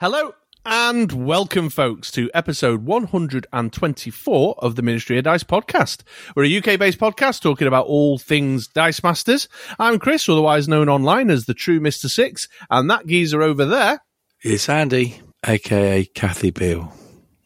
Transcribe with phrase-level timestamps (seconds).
[0.00, 0.34] Hello
[0.64, 6.02] and welcome, folks, to episode 124 of the Ministry of Dice podcast.
[6.34, 9.48] We're a UK based podcast talking about all things Dice Masters.
[9.78, 12.08] I'm Chris, otherwise known online as the True Mr.
[12.08, 14.00] Six, and that geezer over there.
[14.42, 16.94] It's Andy, aka Kathy Beale.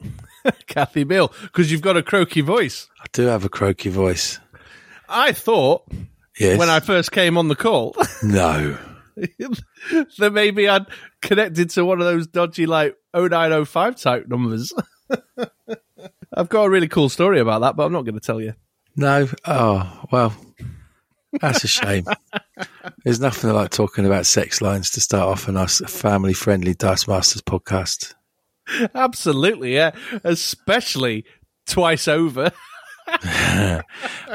[0.66, 2.88] Kathy Bill, because you've got a croaky voice.
[3.00, 4.38] I do have a croaky voice.
[5.08, 5.88] I thought
[6.38, 6.58] Yes.
[6.58, 8.76] when I first came on the call no.
[9.16, 10.86] that maybe I'd
[11.24, 14.72] connected to one of those dodgy, like 0905 type numbers.
[16.36, 18.54] I've got a really cool story about that, but I'm not going to tell you.
[18.96, 19.28] No.
[19.44, 20.34] Oh, well,
[21.40, 22.04] that's a shame.
[23.04, 27.08] There's nothing like talking about sex lines to start off a nice family friendly Dice
[27.08, 28.14] Masters podcast.
[28.94, 29.92] Absolutely, yeah.
[30.22, 31.24] Especially
[31.66, 32.52] twice over.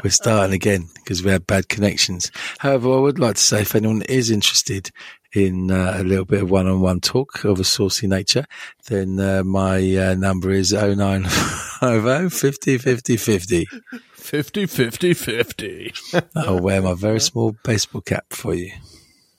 [0.04, 2.32] We're starting again because we had bad connections.
[2.60, 4.92] However, I would like to say if anyone is interested
[5.34, 8.46] in uh, a little bit of one on one talk of a saucy nature,
[8.88, 13.68] then uh, my uh, number is 0950 50 50 50.
[14.14, 15.94] 50 50 50.
[16.36, 18.72] I'll wear my very small baseball cap for you.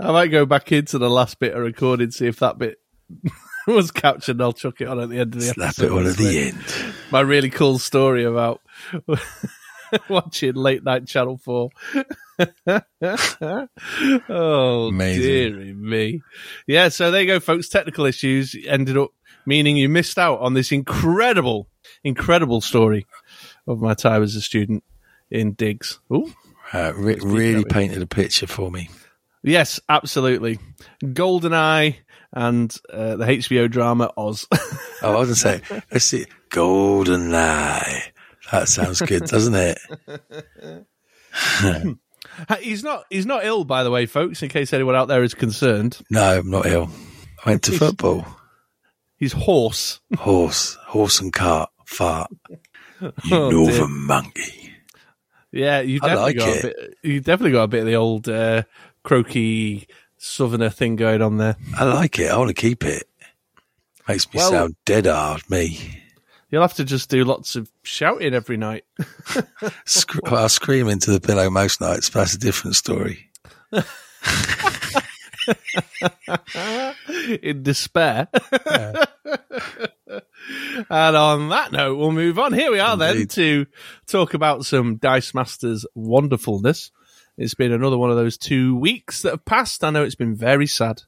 [0.00, 2.78] might go back into the last bit of recording, see if that bit
[3.66, 5.86] was captured, and I'll chuck it on at the end of the Slap episode.
[5.86, 6.64] it on at the end.
[7.10, 8.60] My really cool story about
[10.08, 11.70] watching late night Channel 4.
[14.28, 15.22] oh, Amazing.
[15.22, 16.22] dearie me.
[16.66, 17.68] Yeah, so there you go, folks.
[17.68, 19.10] Technical issues ended up
[19.46, 21.68] meaning you missed out on this incredible,
[22.04, 23.06] incredible story
[23.66, 24.84] of my time as a student
[25.30, 26.00] in Diggs.
[26.12, 26.32] Ooh.
[26.72, 28.90] Uh, re- really painted a picture for me.
[29.42, 30.58] Yes, absolutely.
[31.02, 31.96] GoldenEye
[32.32, 34.46] and uh, the HBO drama Oz.
[35.02, 36.24] Oh, I was going to say, let's see.
[36.48, 38.00] GoldenEye.
[38.52, 39.78] That sounds good, doesn't it?
[42.60, 44.42] he's not he's not ill, by the way, folks.
[44.42, 46.90] In case anyone out there is concerned, No, I'm not ill.
[47.44, 48.26] I went to football.
[49.16, 50.00] he's hoarse.
[50.16, 52.30] Horse, horse and cart, fart.
[53.00, 53.88] You Oh, northern dear.
[53.88, 54.72] monkey.
[55.52, 56.58] Yeah, you I definitely like got it.
[56.58, 56.94] a bit.
[57.02, 58.62] You definitely got a bit of the old uh,
[59.04, 59.86] croaky
[60.16, 61.56] southerner thing going on there.
[61.76, 62.30] I like it.
[62.30, 63.06] I want to keep it.
[64.08, 66.00] Makes me Well- sound dead hard, me.
[66.50, 68.84] You'll have to just do lots of shouting every night.
[69.84, 73.30] Sc- I'll scream into the pillow most nights, but that's a different story.
[77.42, 78.28] in despair.
[80.90, 82.52] and on that note, we'll move on.
[82.52, 83.66] Here we are then to
[84.06, 86.90] talk about some Dice Masters wonderfulness.
[87.36, 89.84] It's been another one of those two weeks that have passed.
[89.84, 91.02] I know it's been very sad,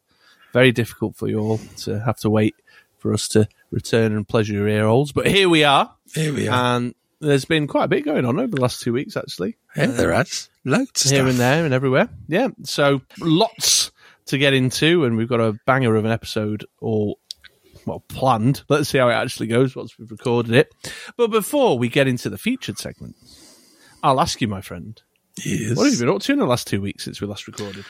[0.53, 2.55] very difficult for you all to have to wait
[2.99, 5.13] for us to return and pleasure your ear holes.
[5.13, 6.77] But here we are, Here we are.
[6.77, 9.85] and there's been quite a bit going on over the last two weeks, actually yeah,
[9.85, 10.49] uh, there has.
[10.65, 12.09] Loads of here and there and everywhere.
[12.29, 13.91] Yeah, so lots
[14.27, 17.19] to get into, and we've got a banger of an episode all
[17.87, 18.63] well planned.
[18.69, 20.75] Let's see how it actually goes once we've recorded it.
[21.17, 23.17] But before we get into the featured segment,
[24.03, 25.01] I'll ask you, my friend,
[25.45, 25.77] Yes.
[25.77, 27.85] what have you been up to in the last two weeks since we last recorded?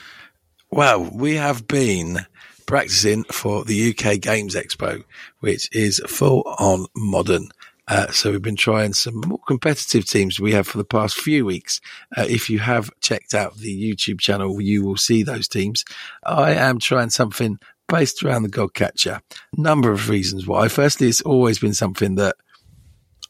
[0.71, 2.25] Well, we have been
[2.69, 5.03] practicing for the UK Games Expo,
[5.39, 7.49] which is full on modern.
[7.87, 11.43] Uh, so we've been trying some more competitive teams we have for the past few
[11.43, 11.81] weeks.
[12.15, 15.83] Uh, if you have checked out the YouTube channel, you will see those teams.
[16.23, 17.57] I am trying something
[17.87, 19.21] based around the Godcatcher.
[19.57, 20.67] Number of reasons why.
[20.67, 22.35] Firstly, it's always been something that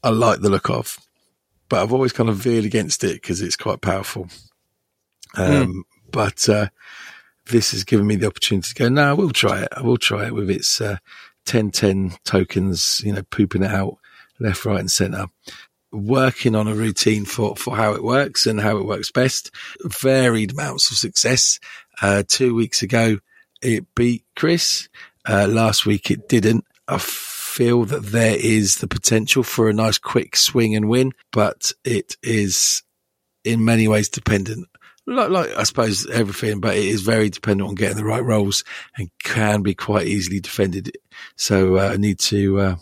[0.04, 0.98] I like the look of,
[1.70, 4.28] but I've always kind of veered against it because it's quite powerful.
[5.38, 6.68] Um, But uh,
[7.50, 9.70] this has given me the opportunity to go, no, I will try it.
[9.76, 10.98] I will try it with its uh,
[11.46, 13.98] 1010 tokens, you know, pooping it out
[14.40, 15.28] left, right, and center.
[15.92, 19.52] Working on a routine for, for how it works and how it works best.
[19.84, 21.60] Varied amounts of success.
[22.02, 23.20] Uh, two weeks ago,
[23.62, 24.88] it beat Chris.
[25.28, 26.66] Uh, last week, it didn't.
[26.88, 31.72] I feel that there is the potential for a nice quick swing and win, but
[31.84, 32.84] it is
[33.44, 34.68] in many ways dependent
[35.10, 38.64] like, like I suppose everything, but it is very dependent on getting the right rolls
[38.98, 40.92] and can be quite easily defended.
[41.36, 42.76] So uh, I need to uh,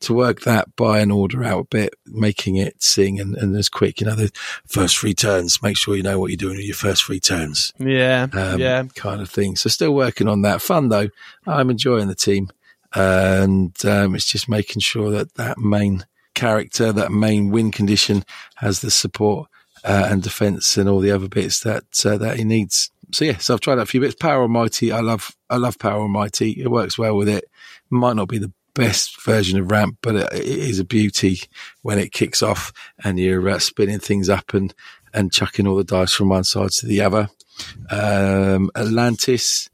[0.00, 3.68] to work that buy and order out a bit, making it sing and, and as
[3.68, 4.00] quick.
[4.00, 4.30] You know, the
[4.66, 5.62] first three turns.
[5.62, 8.84] Make sure you know what you're doing with your first three turns, Yeah, um, yeah.
[8.94, 9.56] kind of thing.
[9.56, 10.60] So still working on that.
[10.62, 11.08] Fun though.
[11.46, 12.50] I'm enjoying the team,
[12.94, 18.24] and um, it's just making sure that that main character, that main win condition,
[18.56, 19.48] has the support
[19.84, 22.90] uh, and defense and all the other bits that uh, that he needs.
[23.12, 24.14] So yeah, so I've tried a few bits.
[24.14, 26.52] Power Almighty, I love, I love Power Almighty.
[26.60, 27.44] It works well with it.
[27.90, 31.40] Might not be the best version of ramp, but it, it is a beauty
[31.82, 32.72] when it kicks off
[33.02, 34.74] and you're uh, spinning things up and
[35.12, 37.28] and chucking all the dice from one side to the other.
[37.90, 39.68] Um, Atlantis,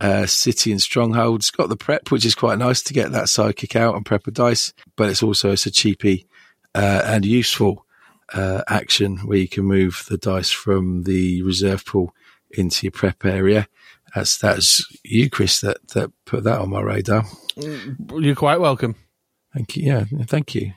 [0.00, 3.76] uh, City and Strongholds got the prep, which is quite nice to get that sidekick
[3.76, 6.26] out and prep a dice, but it's also it's a cheapy
[6.74, 7.84] uh, and useful
[8.32, 12.14] uh, action where you can move the dice from the reserve pool
[12.50, 13.68] into your prep area.
[14.14, 17.24] That's that's you, Chris, that that put that on my radar.
[17.56, 18.96] You're quite welcome.
[19.54, 19.84] Thank you.
[19.86, 20.72] Yeah, thank you.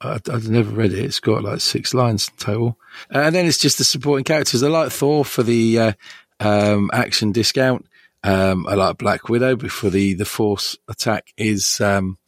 [0.00, 1.04] I, I've never read it.
[1.04, 2.78] It's got like six lines total,
[3.10, 4.62] and then it's just the supporting characters.
[4.62, 5.92] I like Thor for the uh,
[6.38, 7.86] um, action discount.
[8.22, 12.18] Um, I like Black Widow before the the force attack is um,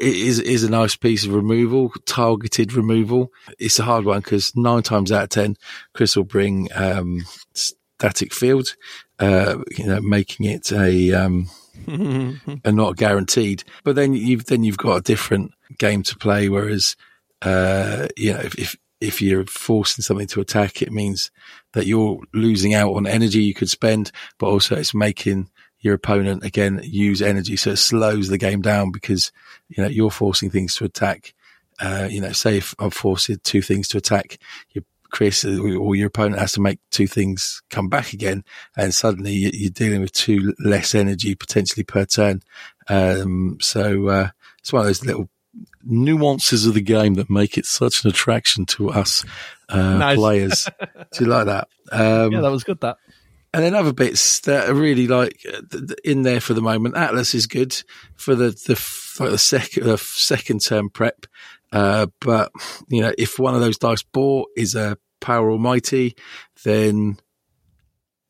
[0.00, 3.32] is is a nice piece of removal, targeted removal.
[3.58, 5.56] It's a hard one because nine times out of ten,
[5.94, 8.76] Chris will bring um, static field,
[9.18, 11.48] uh, you know, making it a um,
[11.86, 13.64] a not guaranteed.
[13.84, 16.48] But then you've then you've got a different game to play.
[16.48, 16.96] Whereas,
[17.42, 21.30] uh, you know, if, if if you're forcing something to attack, it means
[21.74, 26.44] that you're losing out on energy you could spend, but also it's making your opponent
[26.44, 27.56] again use energy.
[27.56, 29.32] So it slows the game down because,
[29.68, 31.34] you know, you're forcing things to attack.
[31.78, 34.38] Uh, you know, say if I'm forcing two things to attack,
[34.70, 38.44] your Chris or your opponent has to make two things come back again.
[38.76, 42.42] And suddenly you're dealing with two less energy potentially per turn.
[42.88, 44.28] Um, so, uh,
[44.58, 45.28] it's one of those little
[45.84, 49.24] nuances of the game that make it such an attraction to us
[49.68, 50.16] uh, nice.
[50.16, 50.68] players.
[51.12, 51.68] Do you like that?
[51.92, 52.80] Um, yeah, that was good.
[52.80, 52.96] That.
[53.56, 55.42] And then other bits that are really like
[56.04, 56.94] in there for the moment.
[56.94, 57.74] Atlas is good
[58.14, 61.24] for the the for the second the second term prep.
[61.72, 62.52] Uh, but
[62.90, 66.14] you know, if one of those dice bought is a power almighty,
[66.64, 67.16] then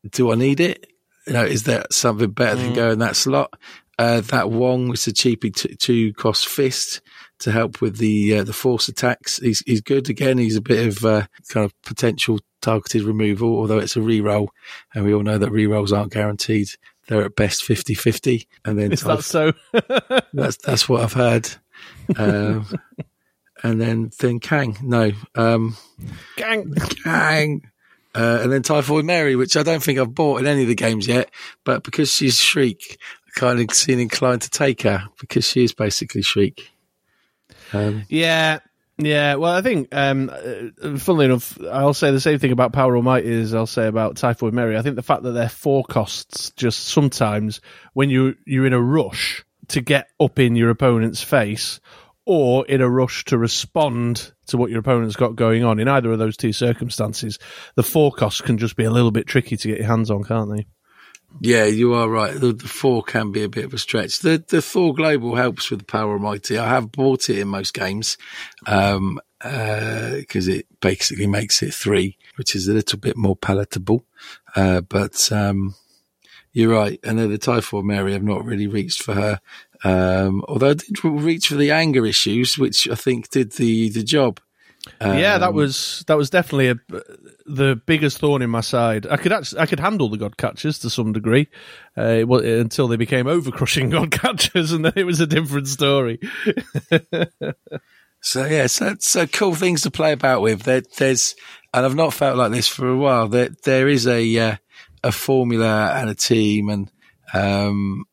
[0.08, 0.86] do I need it?
[1.26, 2.62] You know, is there something better mm.
[2.62, 3.52] than going that slot?
[3.98, 7.00] Uh, that Wong was a cheapy t- two cost fist
[7.40, 9.38] to help with the uh, the force attacks.
[9.38, 10.38] He's he's good again.
[10.38, 14.50] He's a bit of uh, kind of potential targeted removal, although it's a re-roll,
[14.92, 16.68] and we all know that re-rolls aren't guaranteed.
[17.06, 18.46] They're at best 50-50.
[18.64, 19.52] And then is that so?
[20.32, 21.48] that's that's what I've heard.
[22.16, 22.66] Um,
[23.62, 25.76] and then then Kang, no, um,
[26.36, 26.74] Kang,
[27.04, 27.70] Kang.
[28.12, 30.74] Uh, and then Typhoid Mary, which I don't think I've bought in any of the
[30.74, 31.30] games yet,
[31.64, 35.74] but because she's Shriek, I kind of seem inclined to take her because she is
[35.74, 36.72] basically Shriek.
[37.74, 38.60] Um, yeah,
[38.98, 39.34] yeah.
[39.34, 43.32] Well, I think, um, uh, funnily enough, I'll say the same thing about Power Almighty
[43.40, 44.76] as I'll say about Typhoid Mary.
[44.76, 47.60] I think the fact that they're four costs just sometimes
[47.92, 51.80] when you you're in a rush to get up in your opponent's face
[52.24, 55.78] or in a rush to respond to what your opponent's got going on.
[55.78, 57.38] In either of those two circumstances,
[57.76, 60.24] the four costs can just be a little bit tricky to get your hands on,
[60.24, 60.66] can't they?
[61.40, 62.34] Yeah, you are right.
[62.34, 64.20] The, the, four can be a bit of a stretch.
[64.20, 66.58] The the Thor Global helps with the Power Almighty.
[66.58, 68.16] I have bought it in most games
[68.60, 74.04] because um, uh, it basically makes it three, which is a little bit more palatable.
[74.54, 75.74] Uh, but um,
[76.52, 76.98] you're right.
[77.04, 79.40] And then the Typhoid Mary, I've not really reached for her.
[79.84, 84.02] Um, although I did reach for the anger issues, which I think did the the
[84.02, 84.40] job.
[85.00, 86.76] Um, yeah, that um, was that was definitely a,
[87.44, 89.06] the biggest thorn in my side.
[89.06, 91.48] I could actually I could handle the god catchers to some degree,
[91.96, 95.68] uh, well, until they became over crushing god catchers, and then it was a different
[95.68, 96.20] story.
[98.20, 100.62] so yeah, so so cool things to play about with.
[100.62, 101.34] There, there's,
[101.74, 103.28] and I've not felt like this for a while.
[103.28, 104.56] There there is a uh,
[105.02, 106.90] a formula and a team and
[107.34, 108.04] um,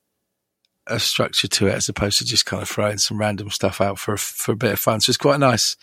[0.88, 3.98] a structure to it as opposed to just kind of throwing some random stuff out
[3.98, 5.00] for for a bit of fun.
[5.00, 5.76] So it's quite nice.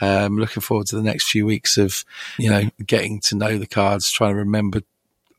[0.00, 2.04] Um, looking forward to the next few weeks of
[2.38, 4.82] you know getting to know the cards, trying to remember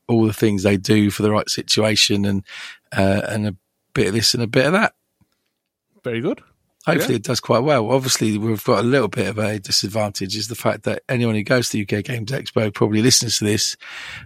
[0.08, 2.44] all the things they do for the right situation, and
[2.96, 3.56] uh, and a
[3.94, 4.94] bit of this and a bit of that.
[6.04, 6.42] Very good.
[6.86, 7.18] Hopefully, yeah.
[7.18, 7.92] it does quite well.
[7.92, 11.44] Obviously, we've got a little bit of a disadvantage is the fact that anyone who
[11.44, 13.76] goes to the UK Games Expo probably listens to this,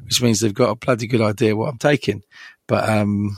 [0.04, 2.22] which means they've got a bloody good idea what I'm taking.
[2.68, 3.36] But um,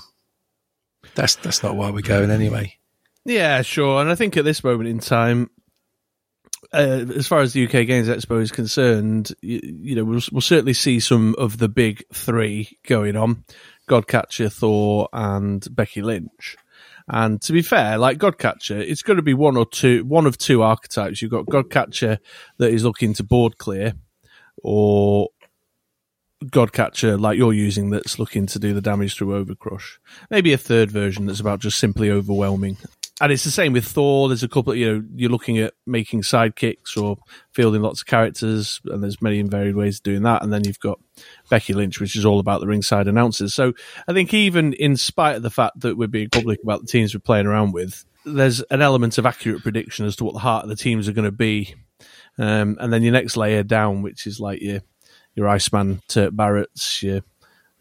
[1.15, 2.75] that's that's not why we're going anyway.
[3.23, 4.01] Yeah, sure.
[4.01, 5.49] And I think at this moment in time,
[6.73, 10.41] uh, as far as the UK Games Expo is concerned, you, you, know, we'll, we'll
[10.41, 13.45] certainly see some of the big three going on:
[13.89, 16.55] Godcatcher, Thor, and Becky Lynch.
[17.07, 20.37] And to be fair, like Godcatcher, it's going to be one or two, one of
[20.37, 21.21] two archetypes.
[21.21, 22.17] You've got Godcatcher
[22.57, 23.93] that is looking to board clear,
[24.63, 25.29] or
[26.45, 29.97] Godcatcher like you're using that's looking to do the damage through Overcrush.
[30.29, 32.77] Maybe a third version that's about just simply overwhelming.
[33.21, 34.27] And it's the same with Thor.
[34.27, 37.17] There's a couple, you know, you're looking at making sidekicks or
[37.51, 40.41] fielding lots of characters, and there's many and varied ways of doing that.
[40.41, 40.99] And then you've got
[41.49, 43.53] Becky Lynch, which is all about the ringside announcers.
[43.53, 43.73] So
[44.07, 47.13] I think even in spite of the fact that we're being public about the teams
[47.13, 50.63] we're playing around with, there's an element of accurate prediction as to what the heart
[50.63, 51.75] of the teams are going to be.
[52.39, 54.81] Um, and then your next layer down, which is like your
[55.35, 57.21] your Iceman, Turk Barretts, your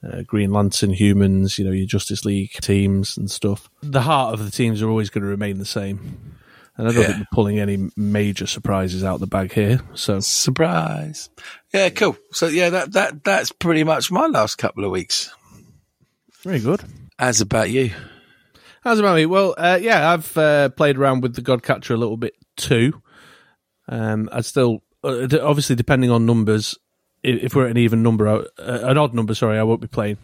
[0.05, 3.69] uh, Green Lantern humans, you know, your Justice League teams and stuff.
[3.83, 6.37] The heart of the teams are always going to remain the same.
[6.77, 7.07] And I don't Yeah.
[7.09, 9.81] think we're pulling any major surprises out the bag here.
[9.95, 11.29] So Surprise.
[11.73, 12.17] Yeah, cool.
[12.33, 15.31] So yeah, that, that, that's pretty much my last couple of weeks.
[16.43, 16.83] very good.
[17.19, 17.91] As about you?
[18.83, 19.27] How's about me?
[19.27, 23.01] Well, uh, yeah, I've uh, played around with the Godcatcher a little bit too.
[23.89, 26.77] Um, I still, uh, obviously, depending on numbers,
[27.23, 30.19] if we're at an even number, uh, an odd number, sorry, I won't be playing.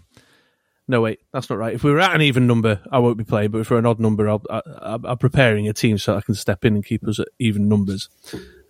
[0.90, 1.74] No, wait, that's not right.
[1.74, 3.50] If we were at an even number, I won't be playing.
[3.50, 4.62] But if we're an odd number, I'll, I,
[5.04, 8.08] I'm preparing a team so I can step in and keep us at even numbers.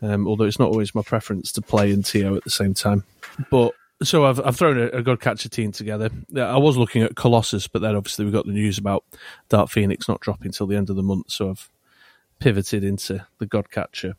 [0.03, 3.05] Um, although it's not always my preference to play and TO at the same time.
[3.51, 6.11] But so I've I've thrown a, a Godcatcher team together.
[6.37, 9.05] I was looking at Colossus, but then obviously we got the news about
[9.49, 11.71] Dark Phoenix not dropping till the end of the month, so I've
[12.39, 14.15] pivoted into the Godcatcher.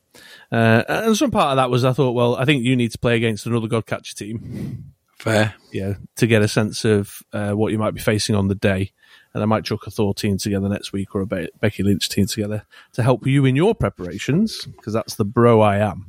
[0.51, 2.99] Uh, and some part of that was I thought, well, I think you need to
[2.99, 5.53] play against another Godcatcher team, Fair.
[5.71, 8.91] yeah, to get a sense of uh, what you might be facing on the day.
[9.33, 12.09] And I might chuck a Thor team together next week or a Be- Becky Lynch
[12.09, 16.07] team together to help you in your preparations, because that's the bro I am.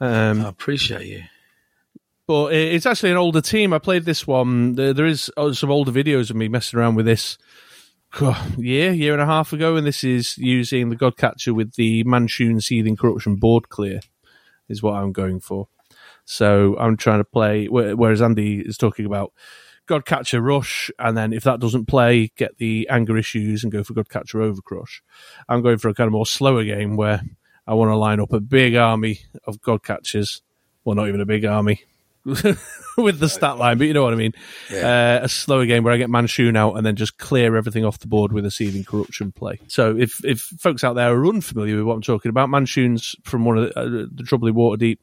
[0.00, 1.22] Um, I appreciate you.
[2.26, 3.72] but it's actually an older team.
[3.72, 4.74] I played this one.
[4.74, 7.38] There, there is uh, some older videos of me messing around with this
[8.56, 12.62] year, year and a half ago, and this is using the Godcatcher with the Manshoon
[12.62, 14.00] Seething Corruption board clear,
[14.68, 15.68] is what I'm going for.
[16.24, 19.32] So I'm trying to play, whereas Andy is talking about
[19.88, 23.94] Godcatcher Rush, and then if that doesn't play, get the anger issues and go for
[23.94, 25.00] Godcatcher Overcrush.
[25.48, 27.22] I'm going for a kind of more slower game where
[27.66, 30.40] I want to line up a big army of Godcatchers.
[30.84, 31.82] Well, not even a big army,
[32.96, 34.32] with the stat line, but you know what I mean.
[34.72, 38.00] Uh, a slower game where I get Manshoon out and then just clear everything off
[38.00, 39.60] the board with a seething corruption play.
[39.68, 43.44] So if if folks out there are unfamiliar with what I'm talking about, Manshoon's from
[43.44, 44.98] one of the, uh, the Trouble in Waterdeep,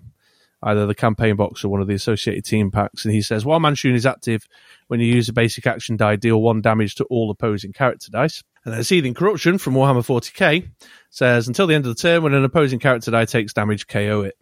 [0.63, 3.59] either the campaign box or one of the associated team packs, and he says while
[3.59, 4.45] Manshoon is active,
[4.87, 8.43] when you use a basic action die, deal one damage to all opposing character dice.
[8.65, 10.69] And then Seething Corruption from Warhammer 40k
[11.09, 14.23] says until the end of the turn, when an opposing character die takes damage, KO
[14.23, 14.35] it.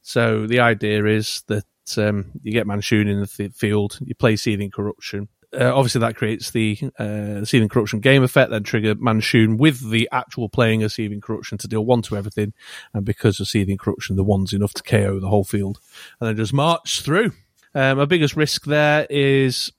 [0.00, 1.64] So the idea is that
[1.96, 5.28] um, you get Manshoon in the th- field, you play Seething Corruption.
[5.58, 10.08] Uh, obviously, that creates the uh, Seething Corruption game effect, then trigger Manshoon with the
[10.12, 12.52] actual playing of Seething Corruption to deal one to everything.
[12.92, 15.78] And because of Seething Corruption, the one's enough to KO the whole field.
[16.20, 17.32] And then just march through.
[17.74, 19.72] Um, my biggest risk there is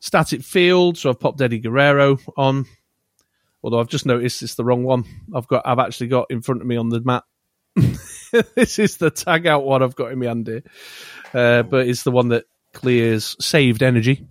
[0.00, 0.96] static field.
[0.96, 2.64] So I've popped Eddie Guerrero on.
[3.62, 5.04] Although I've just noticed it's the wrong one.
[5.34, 7.24] I've got, I've actually got in front of me on the map
[8.54, 10.62] this is the tag out one I've got in my hand here.
[11.32, 14.26] Uh, but it's the one that clears saved energy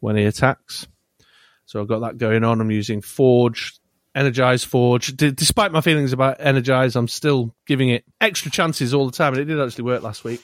[0.00, 0.86] when he attacks.
[1.66, 2.60] So I've got that going on.
[2.60, 3.78] I'm using Forge,
[4.14, 5.16] Energize Forge.
[5.16, 9.34] D- despite my feelings about Energize, I'm still giving it extra chances all the time.
[9.34, 10.40] And it did actually work last week.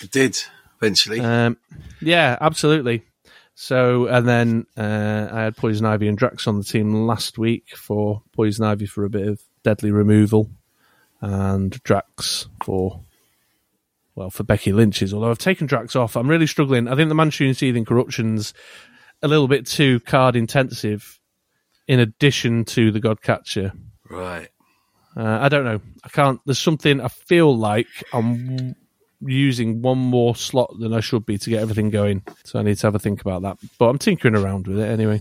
[0.00, 0.38] It did
[0.80, 1.20] eventually.
[1.20, 1.56] Um,
[2.00, 3.04] yeah, absolutely.
[3.54, 7.76] So, and then uh, I had Poison Ivy and Drax on the team last week
[7.76, 10.50] for Poison Ivy for a bit of deadly removal,
[11.20, 13.00] and Drax for
[14.14, 15.14] well for Becky Lynch's.
[15.14, 16.88] Although I've taken Drax off, I'm really struggling.
[16.88, 18.54] I think the Manchurian Seething Corruption's
[19.22, 21.20] a little bit too card intensive,
[21.86, 23.72] in addition to the Godcatcher.
[24.08, 24.48] right.
[25.16, 25.80] Uh, I don't know.
[26.04, 26.40] I can't.
[26.46, 28.76] There's something I feel like I'm
[29.20, 32.22] using one more slot than I should be to get everything going.
[32.44, 33.58] So I need to have a think about that.
[33.76, 35.20] But I'm tinkering around with it anyway.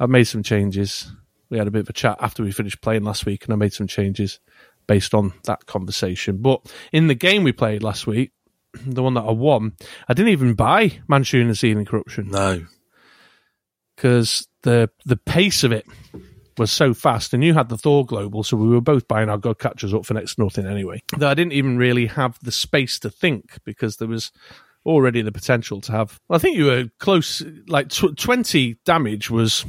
[0.00, 1.10] I've made some changes.
[1.50, 3.56] We had a bit of a chat after we finished playing last week, and I
[3.56, 4.40] made some changes
[4.88, 6.38] based on that conversation.
[6.38, 6.60] But
[6.92, 8.32] in the game we played last week,
[8.84, 9.74] the one that I won,
[10.08, 12.66] I didn't even buy Manchurian and Seething Corruption No.
[13.96, 15.86] because the the pace of it
[16.56, 19.38] was so fast, and you had the Thor Global, so we were both buying our
[19.38, 21.00] God Catchers up for next to nothing anyway.
[21.16, 24.32] That I didn't even really have the space to think because there was
[24.84, 26.18] already the potential to have.
[26.28, 29.64] Well, I think you were close, like tw- twenty damage was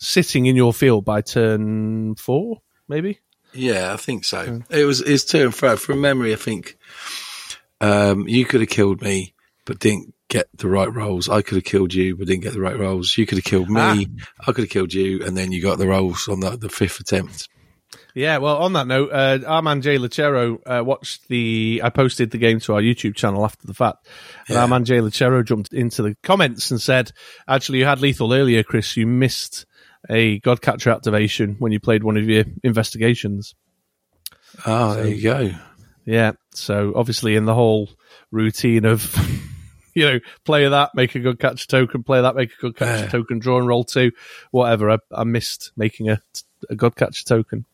[0.00, 2.58] sitting in your field by turn four,
[2.88, 3.20] maybe.
[3.56, 4.62] Yeah, I think so.
[4.70, 5.76] It was it's to and fro.
[5.76, 6.76] From memory, I think
[7.80, 9.34] um, you could have killed me,
[9.64, 11.28] but didn't get the right rolls.
[11.28, 13.16] I could have killed you, but didn't get the right rolls.
[13.16, 13.80] You could have killed me.
[13.80, 13.96] Ah.
[14.46, 17.00] I could have killed you, and then you got the rolls on the, the fifth
[17.00, 17.48] attempt.
[18.14, 21.82] Yeah, well, on that note, uh, our man Jay Lachero uh, watched the.
[21.84, 24.08] I posted the game to our YouTube channel after the fact.
[24.48, 24.62] And Yeah.
[24.62, 27.12] our man Jay Lachero jumped into the comments and said,
[27.46, 28.96] "Actually, you had lethal earlier, Chris.
[28.96, 29.66] You missed
[30.10, 33.54] a Godcatcher activation when you played one of your investigations."
[34.66, 35.50] Oh, there you go.
[36.04, 37.90] Yeah, so obviously in the whole
[38.30, 39.14] routine of.
[39.98, 43.04] You know, play that, make a good catch token, play that, make a good catch
[43.04, 43.08] Yeah.
[43.08, 44.12] token, draw and roll two,
[44.50, 44.90] whatever.
[44.90, 46.20] I, I missed making a,
[46.68, 47.64] a god catcher token.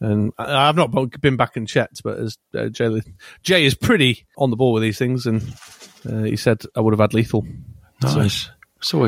[0.00, 3.02] And I- I've not been back and checked, but as uh, Jay,
[3.42, 5.42] Jay is pretty on the ball with these things, and
[6.10, 7.46] Uh, he said I would have had lethal.
[8.02, 8.14] Nice.
[8.14, 8.50] Always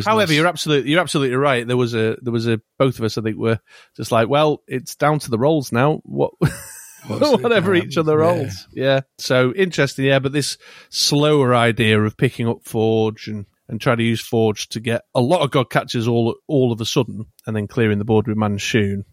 [0.05, 0.37] However, nice.
[0.37, 1.67] you're absolutely you're absolutely right.
[1.67, 3.61] There was a there was a both of us I think were
[3.97, 6.01] just like, well, it's down to the rolls now.
[6.05, 6.33] What
[7.07, 8.69] whatever each other rolls.
[8.73, 9.01] Yeah.
[9.19, 10.19] So interesting, yeah.
[10.19, 10.59] But this
[10.91, 15.21] slower idea of picking up Forge and and try to use Forge to get a
[15.21, 18.37] lot of god catches all all of a sudden, and then clearing the board with
[18.37, 19.05] Manshoon.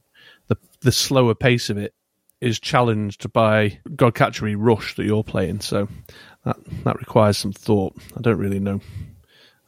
[0.48, 1.94] The the slower pace of it
[2.42, 5.62] is challenged by god catchery rush that you're playing.
[5.62, 5.88] So
[6.46, 7.96] that that requires some thought.
[8.18, 8.82] I don't really know.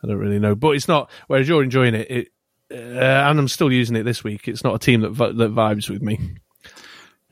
[0.03, 1.09] I don't really know, but it's not.
[1.27, 2.27] Whereas you're enjoying it, it
[2.71, 4.47] uh, and I'm still using it this week.
[4.47, 6.19] It's not a team that vi- that vibes with me.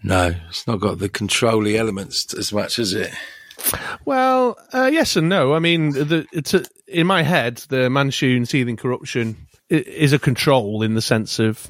[0.03, 3.11] No, it's not got the controlly elements as much as it.
[4.05, 5.53] Well, uh, yes and no.
[5.53, 9.35] I mean, the, it's a, in my head, the Manshoon seething corruption
[9.69, 11.67] is a control in the sense of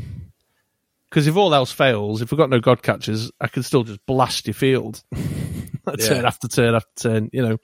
[1.09, 4.05] because if all else fails, if we've got no god catchers, I can still just
[4.05, 5.03] blast your field
[5.99, 7.29] turn after turn after turn.
[7.33, 7.57] You know.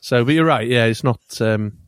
[0.00, 0.66] So, but you're right.
[0.66, 1.20] Yeah, it's not.
[1.40, 1.78] Um,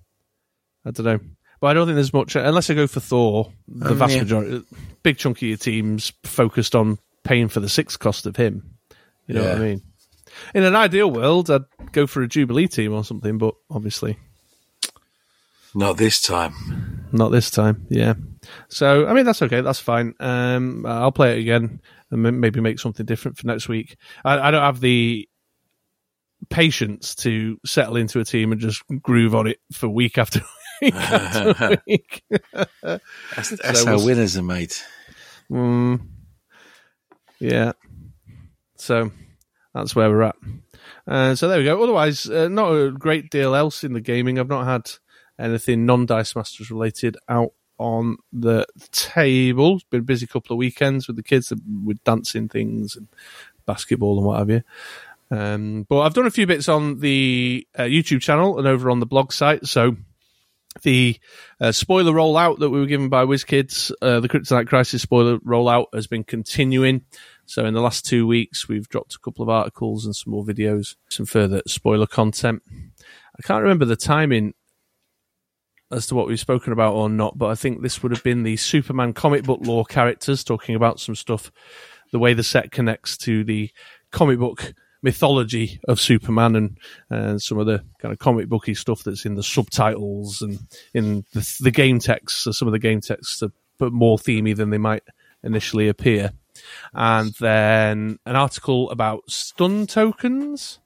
[0.85, 1.21] I don't know.
[1.61, 3.53] But I don't think there's much unless I go for Thor.
[3.69, 4.23] The Um, vast yeah.
[4.23, 4.63] majority,
[5.03, 8.75] big chunk of your teams focused on paying for the six cost of him.
[9.29, 9.83] You know what I mean?
[10.55, 11.63] In an ideal world, I'd
[11.93, 14.19] go for a Jubilee team or something, but obviously
[15.75, 17.07] Not this time.
[17.13, 17.87] not this time.
[17.91, 18.15] Yeah.
[18.69, 19.61] So I mean, that's okay.
[19.61, 20.15] That's fine.
[20.19, 23.97] Um, I'll play it again and maybe make something different for next week.
[24.25, 25.29] I, I don't have the
[26.51, 30.41] patience to settle into a team and just groove on it for week after
[30.83, 32.23] week after week.
[32.83, 34.75] That's, that's So how winners are made.
[35.51, 36.01] Mm,
[37.39, 37.73] yeah.
[38.77, 39.11] So
[39.75, 40.37] that's where we're at.
[41.07, 41.83] Uh, so there we go.
[41.83, 44.39] Otherwise, uh, not a great deal else in the gaming.
[44.39, 44.91] I've not had
[45.39, 49.77] anything non Dice Masters related out on the table.
[49.77, 51.53] It's been a busy couple of weekends with the kids
[51.85, 53.09] with dancing things and
[53.67, 54.63] basketball and what have you.
[55.31, 59.01] Um, but I've done a few bits on the uh, YouTube channel and over on
[59.01, 59.67] the blog site.
[59.67, 59.97] So
[60.83, 61.19] the
[61.61, 65.87] uh, spoiler rollout that we were given by WizKids, uh, the Kryptonite Crisis spoiler rollout
[65.93, 67.05] has been continuing.
[67.45, 70.45] So in the last two weeks, we've dropped a couple of articles and some more
[70.45, 72.63] videos, some further spoiler content.
[73.39, 74.55] I can't remember the timing
[75.91, 78.43] as to what we've spoken about or not, but I think this would have been
[78.43, 81.53] the Superman comic book lore characters talking about some stuff,
[82.13, 83.71] the way the set connects to the
[84.11, 86.79] comic book mythology of Superman and,
[87.11, 90.61] and some of the kind of comic booky stuff that's in the subtitles and
[90.95, 92.45] in the, the game texts.
[92.45, 95.03] So some of the game texts are but more themey than they might
[95.43, 96.33] initially appear.
[96.95, 100.79] And then an article about stun tokens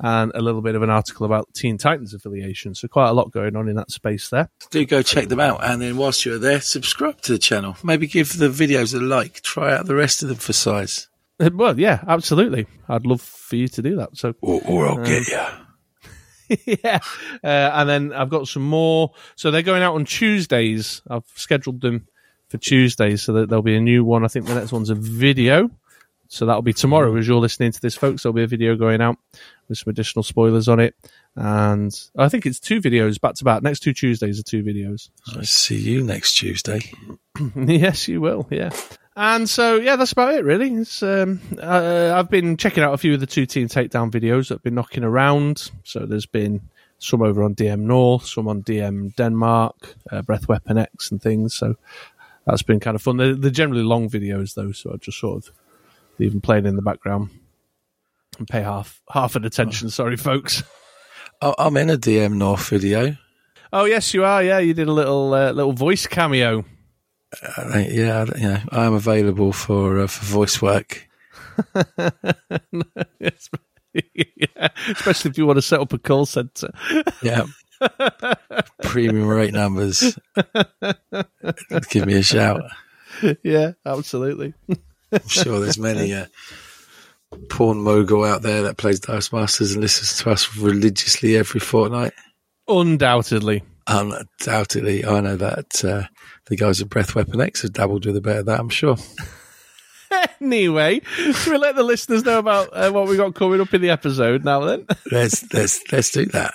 [0.00, 2.74] and a little bit of an article about Teen Titans affiliation.
[2.74, 4.50] So quite a lot going on in that space there.
[4.70, 5.64] Do go check them out.
[5.64, 7.76] And then whilst you're there, subscribe to the channel.
[7.82, 9.40] Maybe give the videos a like.
[9.42, 11.08] Try out the rest of them for size.
[11.40, 12.66] Uh, Well, yeah, absolutely.
[12.88, 14.16] I'd love for you to do that.
[14.16, 16.56] So Or, or I'll get you.
[16.84, 16.98] yeah.
[17.42, 19.12] Uh, and then I've got some more.
[19.36, 21.02] So they're going out on Tuesdays.
[21.08, 22.06] I've scheduled them
[22.48, 24.24] for Tuesdays so that there'll be a new one.
[24.24, 25.70] I think the next one's a video.
[26.28, 28.22] So that'll be tomorrow as you're listening to this, folks.
[28.22, 29.16] There'll be a video going out
[29.68, 30.94] with some additional spoilers on it.
[31.36, 33.62] And I think it's two videos back to back.
[33.62, 35.10] Next two Tuesdays are two videos.
[35.34, 36.80] I'll see you next Tuesday.
[37.56, 38.46] yes, you will.
[38.50, 38.70] Yeah.
[39.16, 40.72] And so, yeah, that's about it, really.
[40.74, 44.48] It's, um, uh, I've been checking out a few of the two team takedown videos
[44.48, 45.70] that have been knocking around.
[45.84, 46.60] So there's been
[46.98, 51.54] some over on DM North, some on DM Denmark, uh, Breath Weapon X, and things.
[51.54, 51.76] So
[52.44, 53.16] that's been kind of fun.
[53.18, 55.52] They're, they're generally long videos, though, so I just sort of
[56.18, 57.30] leave them playing in the background
[58.38, 59.90] and pay half half an attention.
[59.90, 60.64] Sorry, folks.
[61.40, 63.16] I- I'm in a DM North video.
[63.72, 64.42] Oh yes, you are.
[64.42, 66.64] Yeah, you did a little uh, little voice cameo.
[67.56, 71.08] I yeah, I- you know, I am available for uh, for voice work.
[74.12, 76.68] Yeah, especially if you want to set up a call center.
[77.22, 77.44] Yeah.
[78.82, 80.18] Premium rate numbers.
[81.90, 82.62] Give me a shout.
[83.44, 84.52] yeah, absolutely.
[85.12, 86.26] I'm sure there's many uh,
[87.48, 92.14] porn mogul out there that plays Dice Masters and listens to us religiously every fortnight.
[92.66, 93.62] Undoubtedly.
[93.86, 96.04] Undoubtedly, I know that uh,
[96.46, 98.60] the guys at Breath Weapon X have dabbled with a bit of that.
[98.60, 98.96] I'm sure.
[100.40, 103.80] Anyway, should we let the listeners know about uh, what we got coming up in
[103.80, 104.60] the episode now?
[104.60, 106.52] Then Let's let's let's do that.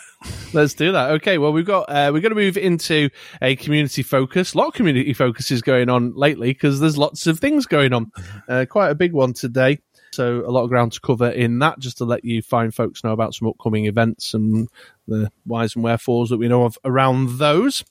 [0.54, 1.12] let's do that.
[1.12, 1.38] Okay.
[1.38, 3.10] Well, we've got uh, we're going to move into
[3.42, 4.54] a community focus.
[4.54, 7.94] A lot of community focus is going on lately because there's lots of things going
[7.94, 8.12] on.
[8.48, 9.80] Uh, quite a big one today.
[10.12, 13.04] So a lot of ground to cover in that, just to let you fine folks
[13.04, 14.68] know about some upcoming events and
[15.10, 17.84] the whys and wherefores that we know of around those.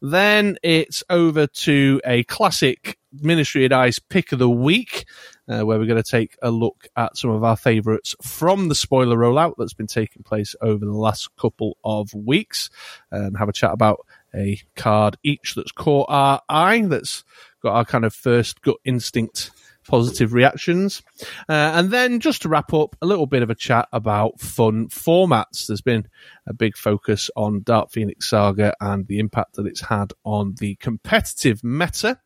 [0.00, 5.06] Then it's over to a classic Ministry of Dice pick of the week.
[5.48, 8.74] uh, where we're going to take a look at some of our favourites from the
[8.74, 12.68] spoiler rollout that's been taking place over the last couple of weeks
[13.10, 17.24] and have a chat about a card each that's caught our eye, that's
[17.62, 19.50] got our kind of first gut instinct
[19.88, 21.02] positive reactions.
[21.48, 24.88] Uh, and then just to wrap up, a little bit of a chat about fun
[24.88, 25.66] formats.
[25.66, 26.06] There's been
[26.46, 30.76] a big focus on Dark Phoenix Saga and the impact that it's had on the
[30.76, 32.20] competitive meta.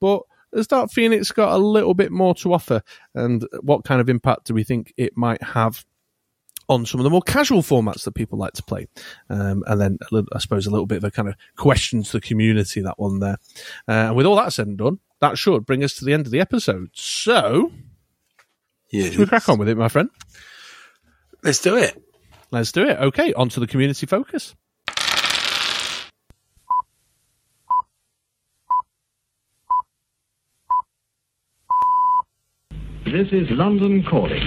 [0.00, 0.22] But
[0.54, 2.82] has Dark Phoenix got a little bit more to offer?
[3.14, 5.84] And what kind of impact do we think it might have
[6.70, 8.86] on some of the more casual formats that people like to play.
[9.28, 12.12] Um, and then, little, I suppose, a little bit of a kind of question to
[12.12, 13.38] the community, that one there.
[13.88, 16.26] Uh, and with all that said and done, that should bring us to the end
[16.26, 16.90] of the episode.
[16.94, 17.72] So,
[18.90, 19.04] Yeah.
[19.10, 20.10] should we crack on with it, my friend?
[21.42, 21.96] Let's do it.
[22.50, 22.98] Let's do it.
[22.98, 24.54] Okay, on to the community focus.
[33.04, 34.42] This is London calling.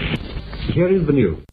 [0.74, 1.44] Here is the news.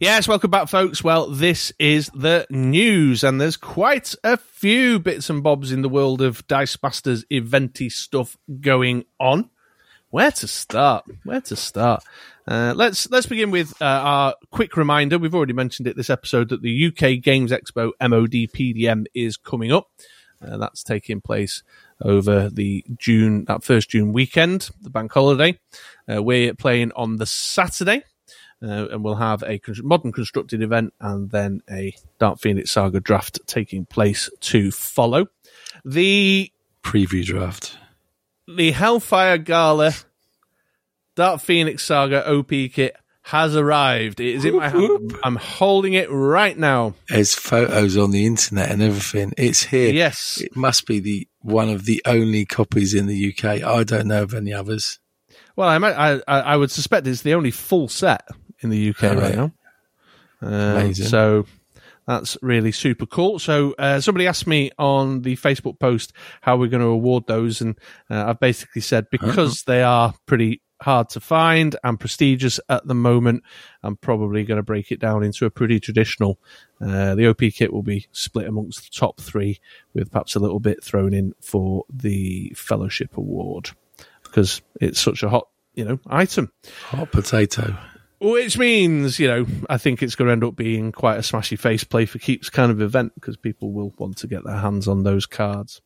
[0.00, 1.02] Yes, welcome back, folks.
[1.02, 5.88] Well, this is the news, and there's quite a few bits and bobs in the
[5.88, 9.50] world of Dice Masters eventy stuff going on.
[10.10, 11.04] Where to start?
[11.24, 12.04] Where to start?
[12.46, 15.18] Uh, let's let's begin with uh, our quick reminder.
[15.18, 19.72] We've already mentioned it this episode that the UK Games Expo MOD PDM is coming
[19.72, 19.88] up.
[20.40, 21.64] Uh, that's taking place
[22.00, 25.58] over the June that first June weekend, the bank holiday.
[26.08, 28.04] Uh, we're playing on the Saturday,
[28.62, 33.38] uh, and we'll have a modern constructed event and then a Dark Phoenix Saga draft
[33.46, 35.26] taking place to follow.
[35.84, 36.50] The
[36.82, 37.76] Preview draft.
[38.46, 39.92] the Hellfire Gala
[41.16, 44.20] Dark Phoenix Saga OP kit has arrived.
[44.20, 45.16] It is in my hand.
[45.22, 46.94] I'm holding it right now.
[47.08, 49.34] There's photos on the internet and everything.
[49.36, 49.92] It's here.
[49.92, 50.40] Yes.
[50.40, 53.62] It must be the one of the only copies in the UK.
[53.62, 54.98] I don't know of any others.
[55.56, 58.26] Well, I I I would suspect it's the only full set
[58.60, 59.34] in the UK right right.
[59.36, 59.52] now.
[60.40, 61.46] Um, so
[62.06, 63.38] that's really super cool.
[63.38, 67.60] So uh, somebody asked me on the Facebook post how we're going to award those,
[67.60, 67.78] and
[68.10, 72.94] uh, I've basically said because they are pretty hard to find and prestigious at the
[72.94, 73.42] moment,
[73.82, 76.38] I'm probably going to break it down into a pretty traditional.
[76.80, 79.60] Uh, the OP kit will be split amongst the top three,
[79.92, 83.70] with perhaps a little bit thrown in for the Fellowship Award
[84.22, 86.52] because it's such a hot, you know, item.
[86.86, 87.76] Hot potato.
[88.20, 91.58] Which means, you know, I think it's going to end up being quite a smashy
[91.58, 94.88] face play for keeps kind of event because people will want to get their hands
[94.88, 95.80] on those cards.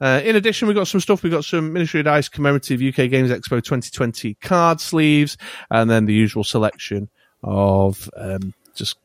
[0.00, 1.22] Uh, in addition, we've got some stuff.
[1.22, 5.36] We've got some Ministry of Dice commemorative UK Games Expo 2020 card sleeves,
[5.70, 7.08] and then the usual selection
[7.42, 8.96] of um, just,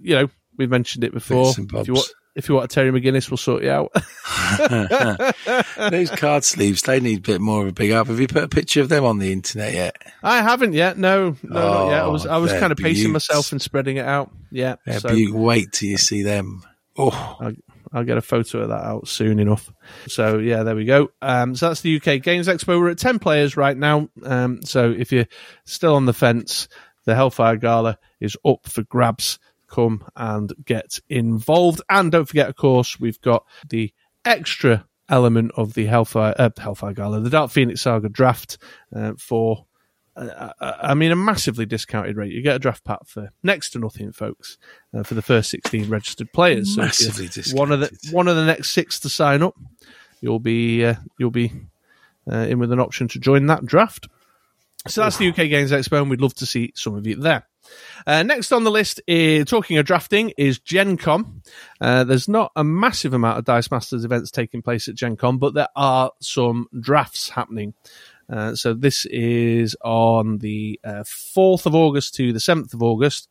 [0.00, 1.52] you know, we've mentioned it before.
[1.58, 3.92] If you, want, if you want a Terry McGinnis, we'll sort you out.
[5.90, 8.06] Those card sleeves, they need a bit more of a big up.
[8.06, 9.96] Have you put a picture of them on the internet yet?
[10.22, 10.96] I haven't yet.
[10.98, 12.02] No, no, not yet.
[12.04, 13.28] I was, I was Oh, kind of pacing beauts.
[13.28, 14.30] myself and spreading it out.
[14.50, 14.76] Yeah.
[14.86, 16.62] Yeah, so- wait till you see them.
[16.96, 17.52] Oh, I'll,
[17.92, 19.72] I'll get a photo of that out soon enough.
[20.06, 21.10] So yeah, there we go.
[21.22, 22.78] Um, so that's the UK Games Expo.
[22.78, 24.08] We're at ten players right now.
[24.24, 25.26] Um, so if you're
[25.64, 26.68] still on the fence,
[27.04, 29.38] the Hellfire Gala is up for grabs.
[29.68, 33.92] Come and get involved, and don't forget, of course, we've got the
[34.24, 38.58] extra element of the Hellfire uh, Hellfire Gala, the Dark Phoenix Saga draft
[38.94, 39.66] uh, for
[40.18, 42.32] uh, I mean, a massively discounted rate.
[42.32, 44.58] You get a draft pack for next to nothing, folks,
[44.92, 46.74] uh, for the first 16 registered players.
[46.74, 47.12] So if you're
[47.54, 49.54] One of the one of the next six to sign up,
[50.20, 51.52] you'll be uh, you'll be
[52.30, 54.08] uh, in with an option to join that draft.
[54.86, 57.46] So that's the UK Games Expo, and we'd love to see some of you there.
[58.06, 61.42] Uh, next on the list, is, talking of drafting, is Gen Con.
[61.80, 65.38] Uh, there's not a massive amount of Dice Masters events taking place at Gen Con,
[65.38, 67.74] but there are some drafts happening.
[68.30, 73.28] Uh, so this is on the uh, 4th of August to the 7th of August.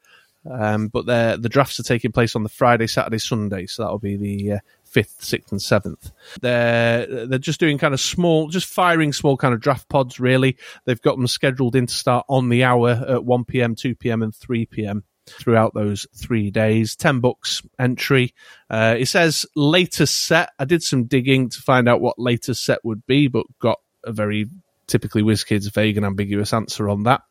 [0.50, 3.66] Um, but the drafts are taking place on the Friday, Saturday, Sunday.
[3.66, 4.60] So that'll be the
[4.98, 6.12] 5th, 6th, and 7th.
[6.42, 10.58] They're, they're just doing kind of small, just firing small kind of draft pods, really.
[10.86, 14.24] They've got them scheduled in to start on the hour at 1 p.m., 2 p.m.,
[14.24, 15.04] and 3 p.m.
[15.28, 16.96] throughout those three days.
[16.96, 18.34] 10 bucks entry.
[18.72, 20.50] Uh, it says latest set.
[20.58, 24.12] I did some digging to find out what latest set would be, but got a
[24.12, 24.48] very
[24.88, 27.22] typically WizKids vague and ambiguous answer on that.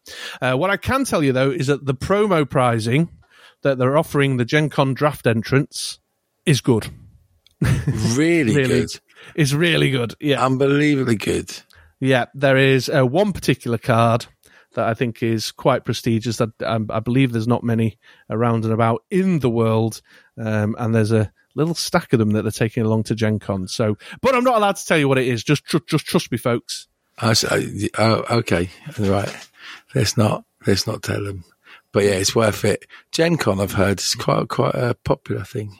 [0.41, 3.09] Uh, what I can tell you though is that the promo pricing
[3.63, 5.99] that they're offering the Gen Con draft entrance
[6.45, 6.91] is good.
[8.17, 8.89] really, Really, good.
[9.35, 10.15] It's really good.
[10.21, 11.51] Yeah, Unbelievably good.
[12.01, 12.27] yeah.
[12.35, 14.27] There is uh, one particular card
[14.75, 16.37] that I think is quite prestigious.
[16.37, 17.99] That um, I believe there's not many
[18.31, 20.01] around and about in the world,
[20.39, 23.67] um, and there's a little stack of them that they're taking along to Gen Con.
[23.69, 25.43] So, but I'm not allowed to tell you what it is.
[25.43, 26.89] Just tr- just trust me, folks.
[27.19, 29.35] I s- I- oh, okay, right.
[29.95, 31.45] Let's not let's not tell them.
[31.93, 32.85] But yeah, it's worth it.
[33.13, 35.79] Gen Con, I've heard, is quite quite a popular thing.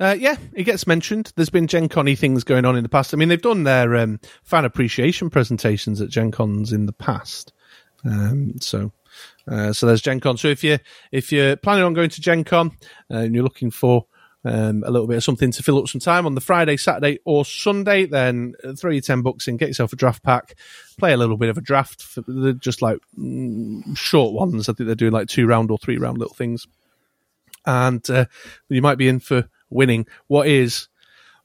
[0.00, 1.30] Uh, yeah, it gets mentioned.
[1.36, 3.12] There's been Gen Con things going on in the past.
[3.12, 7.52] I mean, they've done their um, fan appreciation presentations at Gen Cons in the past.
[8.06, 8.92] Um, so,
[9.46, 10.38] uh, so there's Gen Con.
[10.38, 10.78] So if you
[11.12, 12.70] if you're planning on going to Gen Con
[13.10, 14.06] uh, and you're looking for
[14.42, 17.18] um, a little bit of something to fill up some time on the Friday, Saturday,
[17.26, 20.54] or Sunday, then uh, throw your ten bucks in, get yourself a draft pack,
[20.98, 22.18] play a little bit of a draft.
[22.26, 24.66] They're just like mm, short ones.
[24.66, 26.66] I think they're doing like two round or three round little things
[27.66, 28.24] and uh,
[28.68, 30.06] you might be in for winning.
[30.26, 30.88] What is?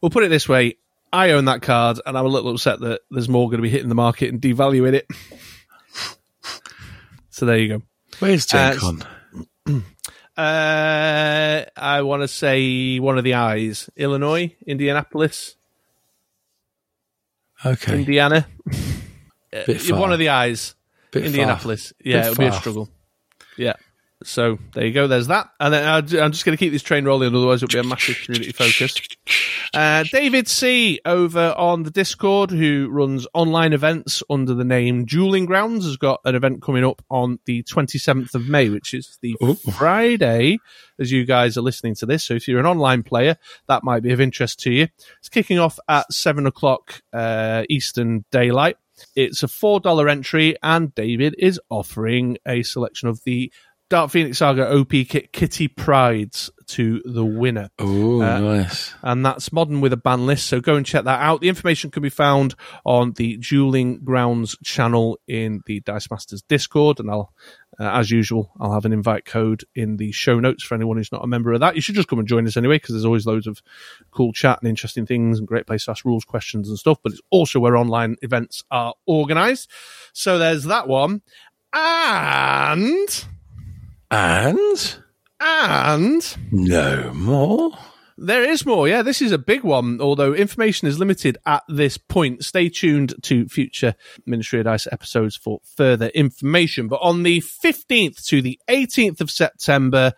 [0.02, 0.78] We'll put it this way:
[1.14, 3.70] I own that card, and I'm a little upset that there's more going to be
[3.70, 5.08] hitting the market and devaluing it.
[7.30, 7.82] so there you go.
[8.20, 8.78] Where's Gen
[9.68, 9.82] Uh?
[10.38, 15.56] Uh, I want to say one of the eyes: Illinois, Indianapolis,
[17.66, 18.46] Okay, Indiana.
[19.50, 19.98] bit far.
[19.98, 20.76] one of the eyes.
[21.12, 21.28] Bit far.
[21.28, 21.94] Indianapolis.
[22.04, 22.90] Yeah, Bit it'll be a struggle.
[23.58, 23.76] Yeah.
[24.23, 25.08] So there you go.
[25.08, 27.36] There's that, and then I'm just going to keep this train rolling.
[27.36, 28.95] Otherwise, it'll be a massive community focus.
[29.73, 35.45] Uh, David C over on the Discord, who runs online events under the name Dueling
[35.45, 39.36] Grounds, has got an event coming up on the 27th of May, which is the
[39.43, 39.56] Ooh.
[39.56, 40.60] Friday
[40.97, 42.23] as you guys are listening to this.
[42.23, 43.36] So if you're an online player,
[43.67, 44.88] that might be of interest to you.
[45.19, 48.78] It's kicking off at seven o'clock uh, Eastern Daylight.
[49.15, 53.51] It's a four dollar entry, and David is offering a selection of the
[53.89, 58.91] Dark Phoenix Saga OP kit Kitty Prides to the winner Oh, Uh, nice.
[59.04, 60.48] and that's modern with a ban list.
[60.48, 61.41] So go and check that out.
[61.41, 67.00] The information can be found on the Dueling Grounds channel in the Dice Masters Discord,
[67.00, 67.32] and I'll,
[67.80, 71.12] uh, as usual, I'll have an invite code in the show notes for anyone who's
[71.12, 71.76] not a member of that.
[71.76, 73.62] You should just come and join us anyway, because there's always loads of
[74.10, 76.98] cool chat and interesting things, and great place to ask rules questions and stuff.
[77.04, 79.69] But it's also where online events are organised.
[80.13, 81.21] So there's that one,
[81.74, 83.26] and
[84.12, 84.98] And
[85.39, 86.38] and.
[86.52, 87.72] no more.
[88.18, 88.88] There is more.
[88.88, 92.46] Yeah, this is a big one, although information is limited at this point.
[92.46, 93.94] Stay tuned to future
[94.26, 96.88] Ministry of Dice episodes for further information.
[96.88, 100.13] But on the 15th to the 18th of September,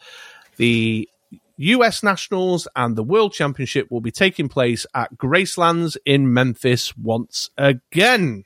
[0.58, 1.10] the
[1.58, 7.50] US Nationals and the World Championship will be taking place at Gracelands in Memphis once
[7.58, 8.44] again.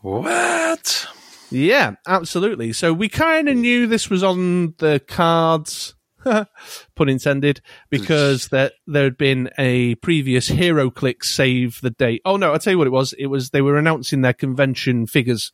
[0.00, 1.08] What?
[1.50, 2.72] Yeah, absolutely.
[2.72, 9.04] So we kind of knew this was on the cards, pun intended, because that there
[9.04, 12.22] had been a previous HeroClix save the date.
[12.24, 13.12] Oh no, I'll tell you what it was.
[13.14, 15.52] It was they were announcing their convention figures,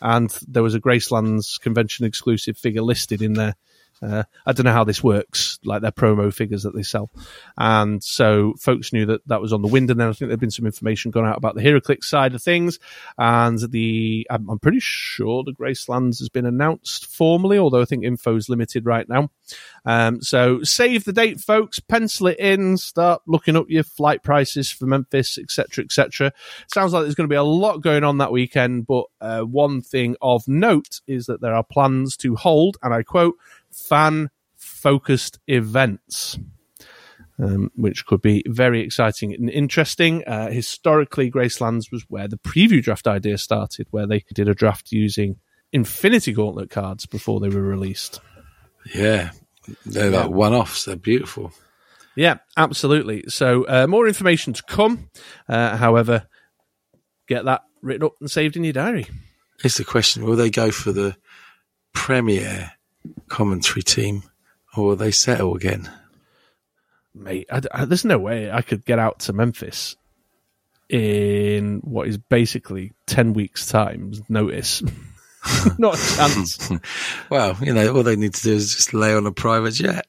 [0.00, 3.54] and there was a Gracelands convention exclusive figure listed in there.
[4.02, 7.10] Uh, I don't know how this works, like their promo figures that they sell.
[7.56, 9.90] And so folks knew that that was on the wind.
[9.90, 12.42] And then I think there'd been some information gone out about the HeroClix side of
[12.42, 12.78] things.
[13.16, 18.04] And the, I'm, I'm pretty sure the Gracelands has been announced formally, although I think
[18.04, 19.30] info's limited right now.
[19.84, 24.70] Um, so save the date, folks, pencil it in, start looking up your flight prices
[24.70, 26.32] for Memphis, etc., etc.
[26.72, 29.82] Sounds like there's going to be a lot going on that weekend, but uh, one
[29.82, 33.36] thing of note is that there are plans to hold, and I quote,
[33.72, 36.38] fan focused events.
[37.38, 40.22] Um, which could be very exciting and interesting.
[40.28, 44.92] Uh, historically, Gracelands was where the preview draft idea started, where they did a draft
[44.92, 45.36] using
[45.72, 48.20] Infinity Gauntlet cards before they were released.
[48.94, 49.30] Yeah.
[49.86, 50.84] They're like one offs.
[50.84, 51.52] They're beautiful.
[52.14, 53.24] Yeah, absolutely.
[53.28, 55.10] So uh, more information to come.
[55.48, 56.26] Uh, however,
[57.26, 59.06] get that written up and saved in your diary.
[59.64, 61.16] It's the question will they go for the
[61.94, 62.72] premier
[63.28, 64.22] commentary team
[64.76, 65.90] or will they settle again?
[67.14, 69.96] Mate, I, I- there's no way I could get out to Memphis
[70.88, 74.82] in what is basically 10 weeks' time notice.
[75.78, 76.70] Not a chance.
[77.30, 80.06] Well, you know, all they need to do is just lay on a private jet.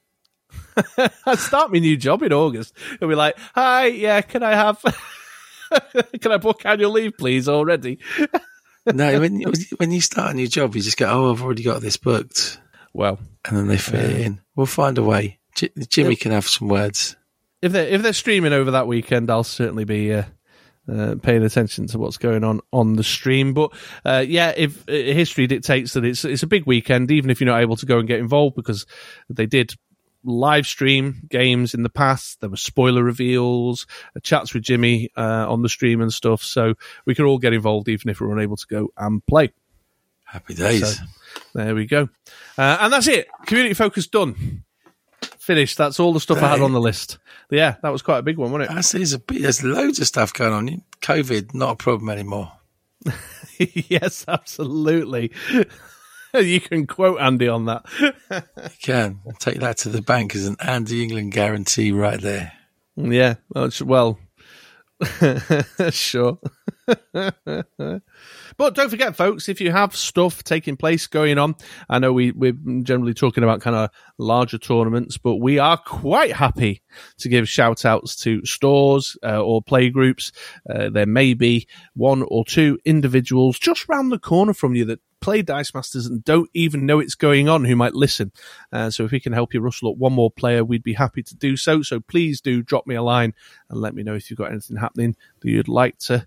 [1.26, 2.74] I'd start my new job in August.
[2.94, 4.80] It'll be like, hi, yeah, can I have,
[6.20, 7.98] can I book annual leave, please, already?
[8.86, 9.40] No, when
[9.78, 12.60] when you start a new job, you just go, "Oh, I've already got this booked,"
[12.94, 14.40] Well, and then they fit it in.
[14.56, 15.38] We'll find a way.
[15.54, 17.16] J- Jimmy can have some words.
[17.60, 20.22] if they're if they're streaming over that weekend, I'll certainly be uh,
[20.90, 23.52] uh, paying attention to what's going on on the stream.
[23.52, 23.72] But
[24.04, 27.50] uh, yeah, if uh, history dictates that it's it's a big weekend, even if you're
[27.50, 28.86] not able to go and get involved, because
[29.28, 29.74] they did
[30.26, 32.40] live stream games in the past.
[32.40, 36.42] There were spoiler reveals, uh, chats with Jimmy uh, on the stream and stuff.
[36.42, 39.52] So we could all get involved, even if we're unable to go and play.
[40.24, 40.96] Happy days.
[40.96, 41.04] So-
[41.54, 42.08] There we go.
[42.58, 43.28] Uh, and that's it.
[43.46, 44.64] Community focus done.
[45.38, 45.78] Finished.
[45.78, 47.18] That's all the stuff I had on the list.
[47.50, 48.76] Yeah, that was quite a big one, wasn't it?
[48.76, 50.82] I see there's, a, there's loads of stuff going on.
[51.02, 52.52] COVID, not a problem anymore.
[53.58, 55.32] yes, absolutely.
[56.34, 57.84] you can quote Andy on that.
[58.30, 62.52] You can take that to the bank as an Andy England guarantee right there.
[62.96, 64.18] yeah, well,
[65.90, 66.38] sure.
[68.56, 71.54] But don't forget, folks, if you have stuff taking place going on,
[71.88, 76.32] I know we, we're generally talking about kind of larger tournaments, but we are quite
[76.32, 76.82] happy
[77.18, 80.32] to give shout outs to stores uh, or play groups.
[80.68, 85.00] Uh, there may be one or two individuals just round the corner from you that
[85.24, 88.30] play Dice Masters and don't even know it's going on who might listen.
[88.70, 91.22] Uh, so if we can help you rustle up one more player, we'd be happy
[91.22, 91.80] to do so.
[91.80, 93.32] So please do drop me a line
[93.70, 96.26] and let me know if you've got anything happening that you'd like to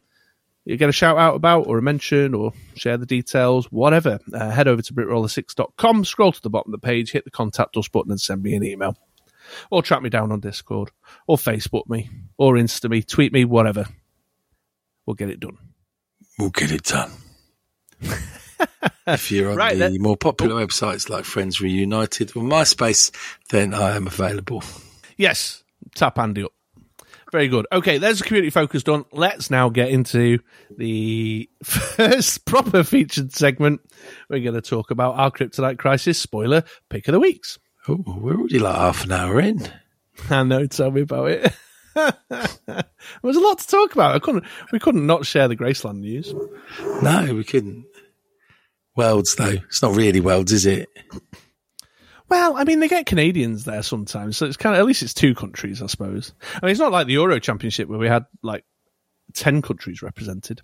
[0.67, 4.49] you get a shout out about or a mention or share the details, whatever, uh,
[4.51, 7.87] head over to britroller6.com, scroll to the bottom of the page, hit the contact us
[7.87, 8.95] button and send me an email.
[9.71, 10.91] Or track me down on Discord,
[11.25, 13.85] or Facebook me, or Insta me, tweet me, whatever.
[15.05, 15.57] We'll get it done.
[16.37, 17.11] We'll get it done.
[19.07, 23.11] if you're on Right, the then- more popular websites like Friends Reunited or MySpace,
[23.49, 24.63] then I am available.
[25.15, 25.63] Yes,
[25.95, 26.51] tap Andy up.
[27.31, 27.67] Very good.
[27.71, 29.03] Okay, there's the community focus done.
[29.11, 30.39] Let's now get into
[30.75, 33.81] the first proper featured segment.
[34.29, 37.59] We're going to talk about our Kryptonite Crisis spoiler pick of the weeks.
[37.89, 39.69] Oh, we're already like half an hour in.
[40.29, 40.65] I know.
[40.67, 41.53] Tell me about it.
[41.95, 42.83] there
[43.23, 44.15] was a lot to talk about.
[44.15, 44.45] I couldn't.
[44.71, 46.33] We couldn't not share the Graceland news.
[47.01, 47.85] No, we couldn't.
[48.95, 49.55] Worlds, though.
[49.67, 50.89] It's not really worlds, is it?
[52.29, 55.13] Well, I mean, they get Canadians there sometimes, so it's kind of at least it's
[55.13, 56.33] two countries, I suppose.
[56.61, 58.65] I mean, it's not like the Euro Championship where we had like
[59.33, 60.61] ten countries represented,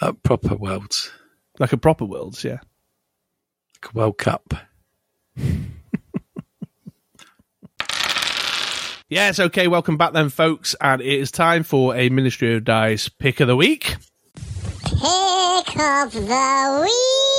[0.00, 1.10] Like proper worlds.
[1.58, 2.44] like a proper Worlds.
[2.44, 2.58] Yeah.
[3.82, 4.54] Like a World Cup.
[9.08, 10.74] Yes, okay, welcome back then, folks.
[10.80, 13.96] And it is time for a Ministry of Dice pick of the week.
[14.34, 17.31] Pick of the week.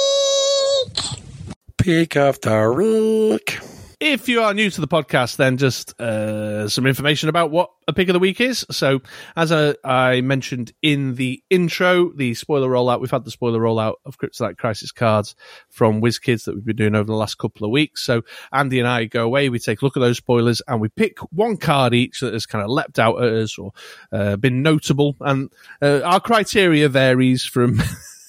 [1.83, 3.59] Pick of the week.
[3.99, 7.91] If you are new to the podcast, then just uh, some information about what a
[7.91, 8.65] pick of the week is.
[8.71, 9.01] So,
[9.35, 13.95] as uh, I mentioned in the intro, the spoiler rollout, we've had the spoiler rollout
[14.05, 15.35] of Kryptonite Crisis cards
[15.67, 18.01] from WizKids that we've been doing over the last couple of weeks.
[18.05, 18.21] So,
[18.53, 21.19] Andy and I go away, we take a look at those spoilers, and we pick
[21.33, 23.73] one card each that has kind of leapt out at us or
[24.13, 25.17] uh, been notable.
[25.19, 27.81] And uh, our criteria varies from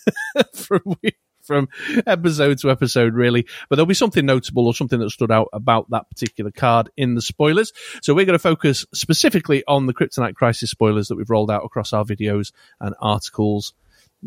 [0.54, 0.96] from
[1.44, 1.68] from
[2.06, 3.46] episode to episode, really.
[3.68, 7.14] But there'll be something notable or something that stood out about that particular card in
[7.14, 7.72] the spoilers.
[8.02, 11.64] So we're going to focus specifically on the Kryptonite Crisis spoilers that we've rolled out
[11.64, 13.72] across our videos and articles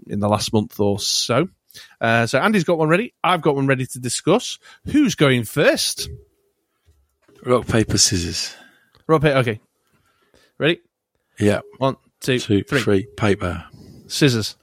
[0.08, 1.50] in the last month or so.
[2.02, 3.14] Uh, so Andy's got one ready.
[3.24, 4.58] I've got one ready to discuss.
[4.86, 6.10] Who's going first?
[7.46, 8.56] Rock, paper, scissors.
[9.06, 9.38] Rock, paper.
[9.40, 9.60] okay.
[10.58, 10.82] Ready?
[11.40, 11.60] Yeah.
[11.78, 12.82] One, two, Two, three.
[12.82, 13.06] three.
[13.16, 13.66] Paper.
[14.08, 14.56] Scissors.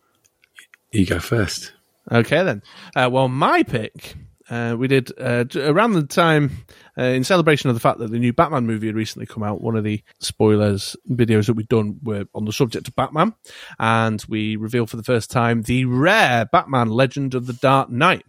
[0.90, 1.72] You go first.
[2.14, 2.62] Okay, then.
[2.94, 4.14] Uh, well, my pick,
[4.48, 6.64] uh, we did uh, around the time
[6.96, 9.60] uh, in celebration of the fact that the new Batman movie had recently come out.
[9.60, 13.34] One of the spoilers videos that we'd done were on the subject of Batman,
[13.80, 18.24] and we revealed for the first time the rare Batman Legend of the Dark Knight.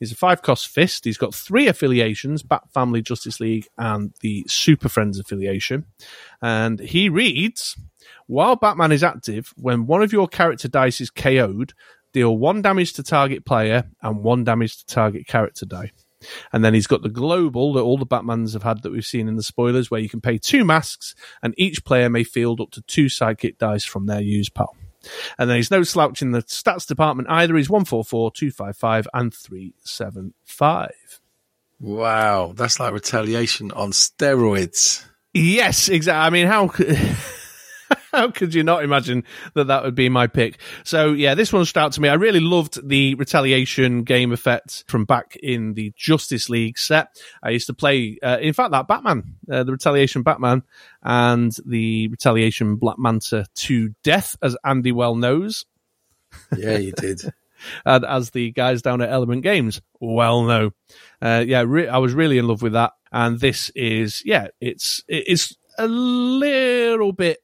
[0.00, 1.04] He's a five cost fist.
[1.04, 5.84] He's got three affiliations Bat Family, Justice League, and the Super Friends affiliation.
[6.42, 7.76] And he reads
[8.26, 11.74] While Batman is active, when one of your character dice is KO'd,
[12.12, 15.92] deal one damage to target player and one damage to target character die.
[16.52, 19.26] And then he's got the global that all the Batmans have had that we've seen
[19.26, 22.70] in the spoilers, where you can pay two masks and each player may field up
[22.72, 24.76] to two sidekick dice from their use pile.
[25.38, 27.56] And then he's no slouch in the stats department either.
[27.56, 31.20] He's 144, 255, and 375.
[31.80, 32.52] Wow.
[32.54, 35.04] That's like retaliation on steroids.
[35.32, 36.26] Yes, exactly.
[36.26, 36.88] I mean, how could,
[38.12, 40.60] how could you not imagine that that would be my pick?
[40.84, 42.08] So yeah, this one stood out to me.
[42.08, 47.20] I really loved the retaliation game effect from back in the Justice League set.
[47.42, 50.62] I used to play, uh, in fact, that Batman, uh, the retaliation Batman,
[51.02, 55.64] and the retaliation Black Manta to death, as Andy well knows
[56.56, 57.22] Yeah, you did.
[57.84, 60.70] and as the guys down at Element Games well know.
[61.20, 65.02] Uh, yeah, re- I was really in love with that, and this is yeah, it's
[65.08, 67.38] it's a little bit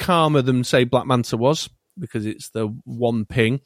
[0.00, 3.60] calmer than say Black Manta was because it's the one ping,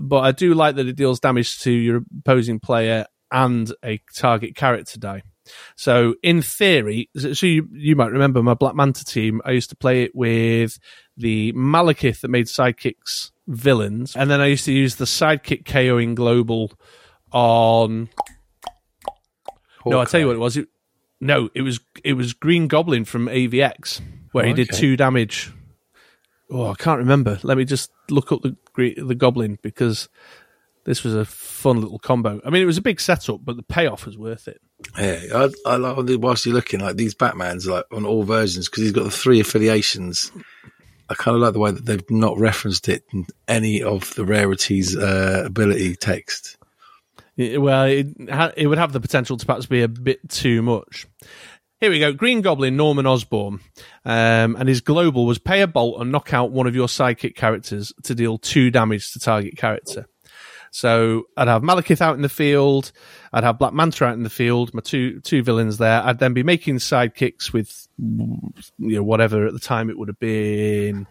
[0.00, 4.54] but I do like that it deals damage to your opposing player and a target
[4.56, 5.22] character die.
[5.74, 9.40] So in theory, so you, you might remember my Black Manta team.
[9.44, 10.78] I used to play it with
[11.16, 16.14] the Malekith that made sidekicks villains, and then I used to use the sidekick KOing
[16.14, 16.70] global
[17.32, 18.08] on.
[19.86, 20.56] No, I'll tell you what it was.
[20.56, 20.68] It,
[21.20, 24.00] no, it was it was Green Goblin from AVX
[24.32, 24.78] where he did Okay.
[24.78, 25.52] two damage
[26.50, 27.38] oh, I can't remember.
[27.42, 30.08] Let me just look up the the goblin because
[30.84, 32.40] this was a fun little combo.
[32.44, 34.60] I mean, it was a big setup, but the payoff was worth it.
[34.98, 38.84] Yeah, I, I like whilst you're looking like these Batmans like on all versions because
[38.84, 40.32] he's got the three affiliations.
[41.08, 44.24] I kind of like the way that they've not referenced it in any of the
[44.24, 46.56] rarities uh, ability text.
[47.36, 51.06] Well, it, ha- it would have the potential to perhaps be a bit too much.
[51.80, 52.12] Here we go.
[52.12, 53.60] Green Goblin, Norman Osborn.
[54.04, 57.34] Um, and his global was pay a bolt and knock out one of your sidekick
[57.34, 60.06] characters to deal two damage to target character.
[60.72, 62.92] So I'd have Malekith out in the field.
[63.32, 64.74] I'd have Black Manta out in the field.
[64.74, 66.02] My two two villains there.
[66.04, 70.20] I'd then be making sidekicks with you know whatever at the time it would have
[70.20, 71.06] been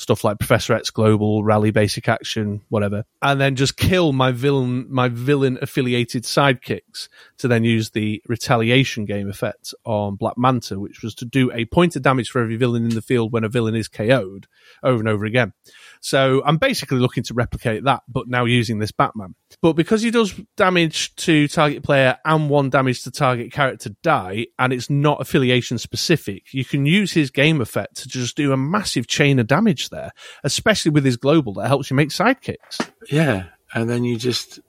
[0.00, 4.86] stuff like Professor X Global, Rally Basic Action, whatever, and then just kill my villain
[4.88, 11.02] my villain affiliated sidekicks to then use the retaliation game effect on Black Manta, which
[11.02, 13.48] was to do a point of damage for every villain in the field when a
[13.48, 14.46] villain is KO'd
[14.82, 15.52] over and over again.
[16.00, 19.34] So I'm basically looking to replicate that, but now using this Batman.
[19.60, 24.46] But because he does damage to target player and one damage to target character die,
[24.58, 28.56] and it's not affiliation specific, you can use his game effect to just do a
[28.56, 30.10] massive chain of damage there,
[30.42, 32.90] especially with his global that helps you make sidekicks.
[33.10, 33.44] Yeah,
[33.74, 34.60] and then you just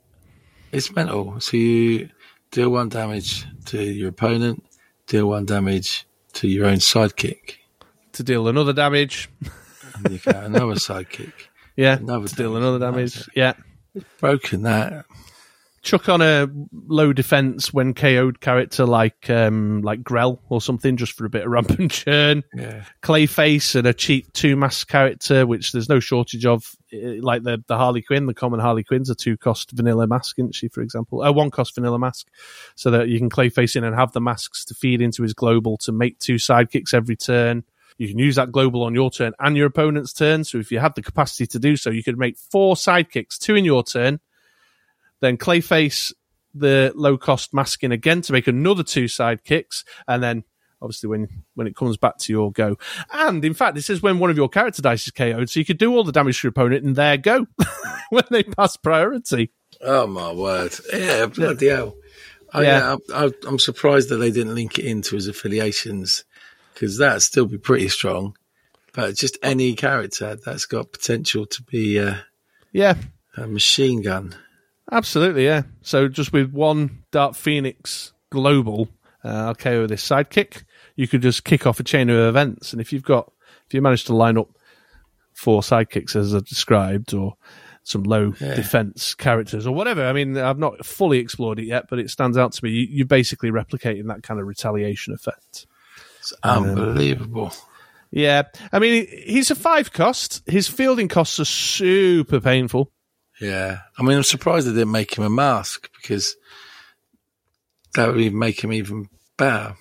[0.70, 1.40] it's mental.
[1.40, 2.10] So you
[2.50, 4.64] deal one damage to your opponent,
[5.06, 7.56] deal one damage to your own sidekick,
[8.12, 9.30] To deal another damage.
[9.94, 11.32] and another sidekick.
[11.76, 11.98] Yeah.
[11.98, 12.62] Another deal damage.
[12.62, 13.28] another damage.
[13.34, 13.54] Yeah.
[14.18, 15.04] Broken that.
[15.82, 21.12] chuck on a low defense when KO'd character like um like Grell or something just
[21.12, 22.44] for a bit of ramp and churn.
[22.54, 22.84] Yeah.
[23.02, 27.62] Clayface and a cheap two mask character, which there's no shortage of, eh, like the
[27.66, 30.68] the Harley Quinn, the common Harley Quinn's a two cost vanilla mask, isn't she?
[30.68, 32.28] For example, a one cost vanilla mask,
[32.76, 35.76] so that you can Clayface in and have the masks to feed into his global
[35.78, 37.64] to make two sidekicks every turn.
[38.02, 40.42] You can use that global on your turn and your opponent's turn.
[40.42, 43.54] So if you had the capacity to do so, you could make four sidekicks, two
[43.54, 44.18] in your turn,
[45.20, 46.12] then Clayface
[46.52, 50.42] the low cost masking again to make another two sidekicks, and then
[50.80, 52.76] obviously when when it comes back to your go.
[53.12, 55.64] And in fact, this is when one of your character dice is KO'd, so you
[55.64, 57.46] could do all the damage to your opponent and there go
[58.10, 59.52] when they pass priority.
[59.80, 60.74] Oh my word!
[60.92, 61.94] Yeah, bloody hell!
[62.52, 62.96] I, Yeah.
[63.08, 66.24] yeah, I, I, I'm surprised that they didn't link it into his affiliations
[66.82, 68.36] because that'd still be pretty strong.
[68.92, 72.24] But just any character that's got potential to be a,
[72.72, 72.96] Yeah,
[73.36, 74.34] a machine gun.
[74.90, 75.44] absolutely.
[75.44, 75.62] Yeah.
[75.82, 78.88] So just with one Dark Phoenix global,
[79.22, 80.64] uh, KO this sidekick.
[80.96, 83.30] You could just kick off a chain of events, and if you've got
[83.68, 84.48] if you manage to line up
[85.32, 87.36] four sidekicks as I described, or
[87.84, 90.04] some low defense characters or whatever.
[90.04, 92.86] I mean, I've not fully explored it yet, but it stands out to me.
[92.90, 95.66] You're basically replicating that kind of retaliation effect.
[96.22, 97.52] It's unbelievable.
[98.10, 98.42] Yeah,
[98.72, 100.42] I mean, he's a five cost.
[100.46, 102.92] His fielding costs are super painful.
[103.40, 106.36] Yeah, I mean, I'm surprised they didn't make him a mask because
[107.94, 109.74] that would even make him even better.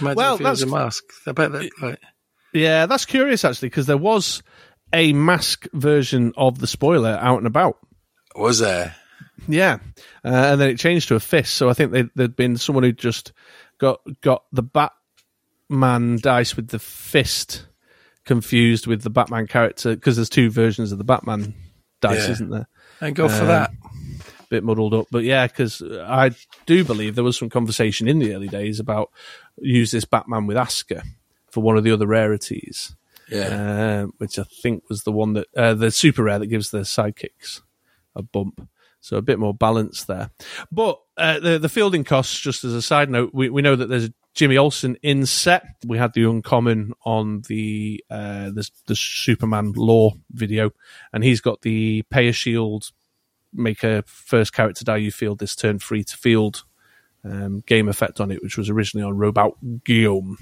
[0.00, 1.04] Imagine Well, if he was a mask.
[1.26, 2.00] I bet that like
[2.52, 4.42] Yeah, that's curious actually, because there was
[4.92, 7.78] a mask version of the spoiler out and about.
[8.36, 8.94] was there.
[9.48, 9.78] Yeah,
[10.24, 11.54] uh, and then it changed to a fist.
[11.56, 13.32] So I think they, there'd been someone who just
[13.78, 14.62] got got the
[15.70, 17.66] Batman dice with the fist
[18.24, 21.54] confused with the Batman character because there's two versions of the Batman
[22.00, 22.32] dice, Yeah.
[22.32, 22.68] isn't there?
[23.00, 23.70] Thank God for Um, that.
[24.50, 25.06] bit muddled up.
[25.10, 26.30] But yeah, because I
[26.66, 29.10] do believe there was some conversation in the early days about
[29.58, 31.02] use this Batman with Asker
[31.50, 32.94] for one of the other rarities,
[33.28, 36.70] Yeah, uh, which I think was the one that uh, the super rare that gives
[36.70, 37.62] the sidekicks
[38.14, 38.68] a bump.
[39.00, 40.30] So a bit more balance there.
[40.72, 43.88] But uh, the the fielding costs, just as a side note, we, we know that
[43.88, 45.64] there's Jimmy Olsen in set.
[45.86, 50.70] We had the uncommon on the uh, the, the Superman law video,
[51.12, 52.90] and he's got the pay a shield
[53.54, 56.64] make a first character die you field this turn free to field
[57.24, 59.52] um, game effect on it, which was originally on Robot
[59.84, 60.36] Guillaume.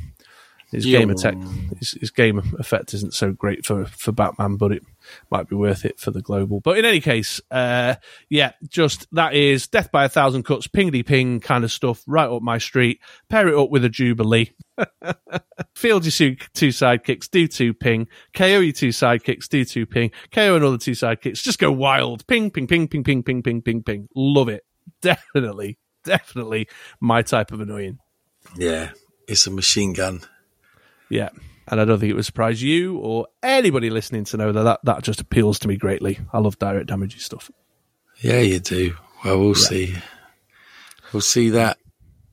[0.72, 1.36] His game attack,
[1.78, 4.82] his, his game effect isn't so great for, for Batman, but it
[5.30, 6.60] might be worth it for the global.
[6.60, 7.96] But in any case, uh,
[8.30, 12.28] yeah, just that is death by a thousand cuts, pingedy ping kind of stuff, right
[12.28, 13.00] up my street.
[13.28, 14.52] Pair it up with a Jubilee.
[15.74, 18.08] Field your two, two sidekicks, do two ping.
[18.34, 20.10] KO your two sidekicks, do two ping.
[20.30, 21.42] KO another two sidekicks.
[21.42, 22.26] Just go wild.
[22.26, 24.08] Ping, ping, ping, ping, ping, ping, ping, ping, ping.
[24.16, 24.64] Love it.
[25.02, 26.66] Definitely, definitely
[26.98, 27.98] my type of annoying.
[28.56, 28.90] yeah.
[29.28, 30.20] It's a machine gun.
[31.12, 31.28] Yeah.
[31.68, 34.80] And I don't think it would surprise you or anybody listening to know that that,
[34.84, 36.18] that just appeals to me greatly.
[36.32, 37.50] I love direct damage stuff.
[38.20, 38.96] Yeah, you do.
[39.22, 39.94] Well, we'll see.
[41.12, 41.78] We'll see that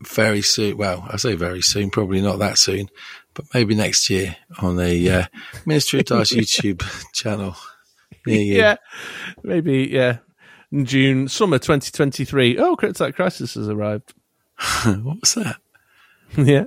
[0.02, 0.78] very soon.
[0.78, 2.90] Well, I say very soon, probably not that soon,
[3.34, 5.26] but maybe next year on the uh,
[5.66, 6.82] Ministry of Dice YouTube
[7.14, 7.56] channel.
[8.26, 8.78] Yeah,
[9.44, 9.90] maybe.
[9.92, 10.20] Yeah,
[10.72, 12.58] in June, summer 2023.
[12.58, 14.14] Oh, Cryptide Crisis has arrived.
[14.86, 15.58] what was that?
[16.38, 16.66] yeah.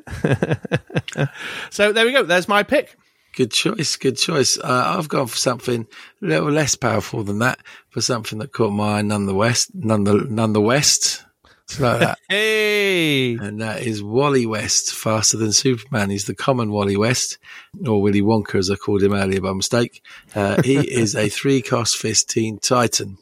[1.70, 2.22] so there we go.
[2.22, 2.96] There's my pick.
[3.34, 3.96] Good choice.
[3.96, 4.58] Good choice.
[4.58, 5.86] Uh, I've gone for something
[6.20, 9.74] a little less powerful than that, for something that caught my eye none the west,
[9.74, 11.24] none the none the west.
[11.64, 12.18] It's like that.
[12.28, 13.34] Hey.
[13.34, 16.10] and that is Wally West, faster than Superman.
[16.10, 17.38] He's the common Wally West,
[17.86, 20.02] or Willy Wonka, as I called him earlier by mistake.
[20.34, 23.18] Uh, he is a three-cost fist teen titan.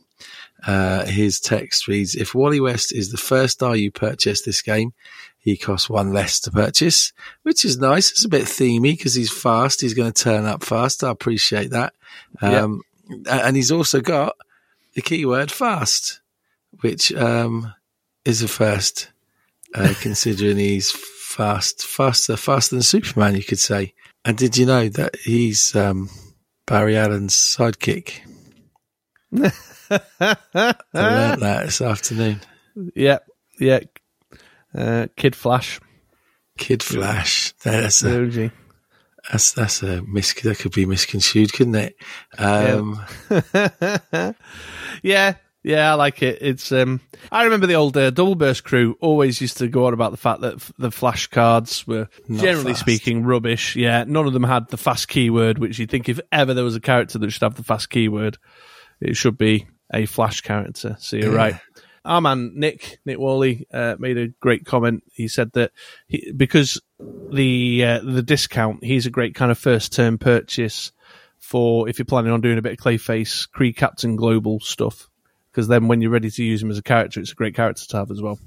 [0.67, 4.93] Uh, his text reads, if Wally West is the first die you purchase this game,
[5.43, 7.13] he costs one less to purchase,
[7.43, 8.11] which is nice.
[8.11, 9.81] It's a bit themey because he's fast.
[9.81, 11.03] He's going to turn up fast.
[11.03, 11.95] I appreciate that.
[12.43, 12.83] Um,
[13.29, 14.37] and he's also got
[14.95, 16.21] the keyword fast,
[16.83, 17.73] which, um,
[18.27, 19.11] is a first,
[19.75, 23.95] uh, considering he's fast, faster, faster than Superman, you could say.
[24.27, 26.11] And did you know that he's, um,
[26.67, 28.21] Barry Allen's sidekick?
[29.35, 30.37] I
[30.93, 32.43] learned that this afternoon.
[32.95, 33.19] Yeah.
[33.59, 33.81] Yeah.
[34.75, 35.81] Uh, Kid Flash.
[36.59, 37.53] Kid Flash.
[37.65, 38.51] That's a,
[39.31, 41.97] that's, that's a mis- that could be misconstrued, couldn't it?
[42.39, 43.05] Um,
[45.03, 46.39] yeah, yeah, I like it.
[46.41, 47.01] It's um,
[47.31, 50.17] I remember the old uh, Double Burst crew always used to go on about the
[50.17, 52.81] fact that f- the flash cards were Not generally fast.
[52.81, 53.77] speaking rubbish.
[53.77, 56.77] Yeah, none of them had the fast keyword, which you'd think if ever there was
[56.77, 58.39] a character that should have the fast keyword,
[59.01, 60.97] it should be a flash character.
[61.01, 61.37] So you're Yeah.
[61.37, 61.55] right.
[62.05, 65.05] Our man Nick Nick Wally uh, made a great comment.
[65.13, 65.73] He said that
[66.07, 70.93] he, because the uh, the discount, he's a great kind of first term purchase
[71.39, 75.09] for if you're planning on doing a bit of Clayface, Cree Captain Global stuff.
[75.51, 77.85] Because then when you're ready to use him as a character, it's a great character
[77.89, 78.39] to have as well.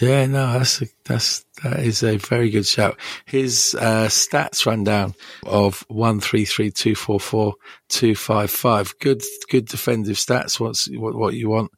[0.00, 2.98] Yeah, no, that's a, that's that is a very good shout.
[3.24, 7.54] His uh, stats rundown of one three three two four four
[7.88, 8.94] two five five.
[8.98, 10.60] Good, good defensive stats.
[10.60, 11.70] What's what what you want?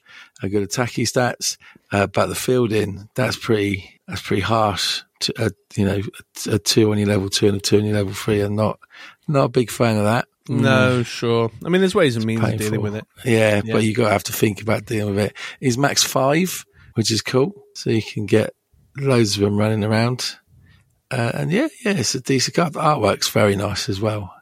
[0.42, 1.56] A good attacking stats,
[1.92, 5.02] uh, but the fielding that's pretty that's pretty harsh.
[5.20, 6.00] To, uh, you know,
[6.48, 8.80] a, two on your level two and a two on your level three, and not
[9.28, 10.26] not a big fan of that.
[10.48, 11.50] No, sure.
[11.64, 13.04] I mean, there's ways and means of dealing with it.
[13.24, 13.74] Yeah, Yeah.
[13.74, 15.36] but you got to have to think about dealing with it.
[15.60, 16.64] He's max five,
[16.98, 17.52] which is cool.
[17.74, 18.56] So you can get
[18.96, 20.34] loads of them running around.
[21.12, 22.72] Uh, and yeah, yeah, it's a decent card.
[22.72, 24.34] The artwork's very nice as well.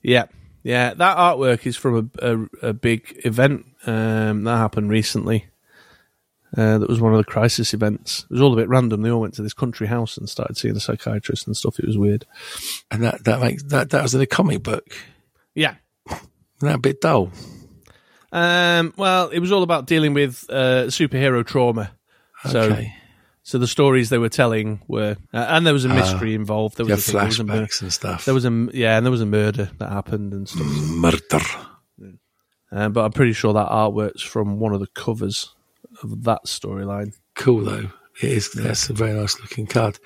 [0.00, 0.28] Yeah,
[0.62, 0.94] yeah.
[0.94, 5.44] That artwork is from a, a, a big event um, that happened recently.
[6.56, 8.24] Uh, that was one of the crisis events.
[8.30, 9.02] It was all a bit random.
[9.02, 11.78] They all went to this country house and started seeing the psychiatrist and stuff.
[11.78, 12.24] It was weird.
[12.90, 14.86] And that, that makes, that, that was in a comic book.
[15.54, 15.74] Yeah.
[16.60, 17.30] That a bit dull?
[18.32, 21.92] Um, well, it was all about dealing with uh, superhero trauma.
[22.50, 22.94] So, Okay.
[23.42, 26.76] so the stories they were telling were, uh, and there was a mystery involved.
[26.76, 28.24] There was, a thing, there was a flashbacks and stuff.
[28.26, 30.66] there was a yeah, and there was a murder that happened and stuff.
[30.66, 31.18] murder.
[32.70, 35.54] Uh, but I'm pretty sure that artwork's from one of the covers
[36.02, 37.14] of that storyline.
[37.34, 37.90] Cool though.
[38.20, 38.50] It is.
[38.52, 39.98] That's a very nice looking card.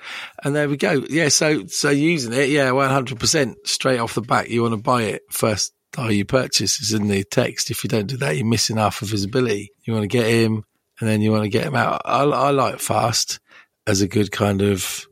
[0.43, 1.03] And there we go.
[1.09, 1.27] Yeah.
[1.29, 5.23] So, so using it, yeah, 100% straight off the bat, you want to buy it
[5.31, 5.73] first.
[5.93, 7.71] Die you purchase is in the text.
[7.71, 9.71] If you don't do that, you're missing half of his ability.
[9.83, 10.65] You want to get him
[10.99, 12.01] and then you want to get him out.
[12.03, 13.39] I, I like fast
[13.87, 15.07] as a good kind of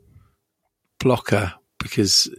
[0.99, 2.29] blocker because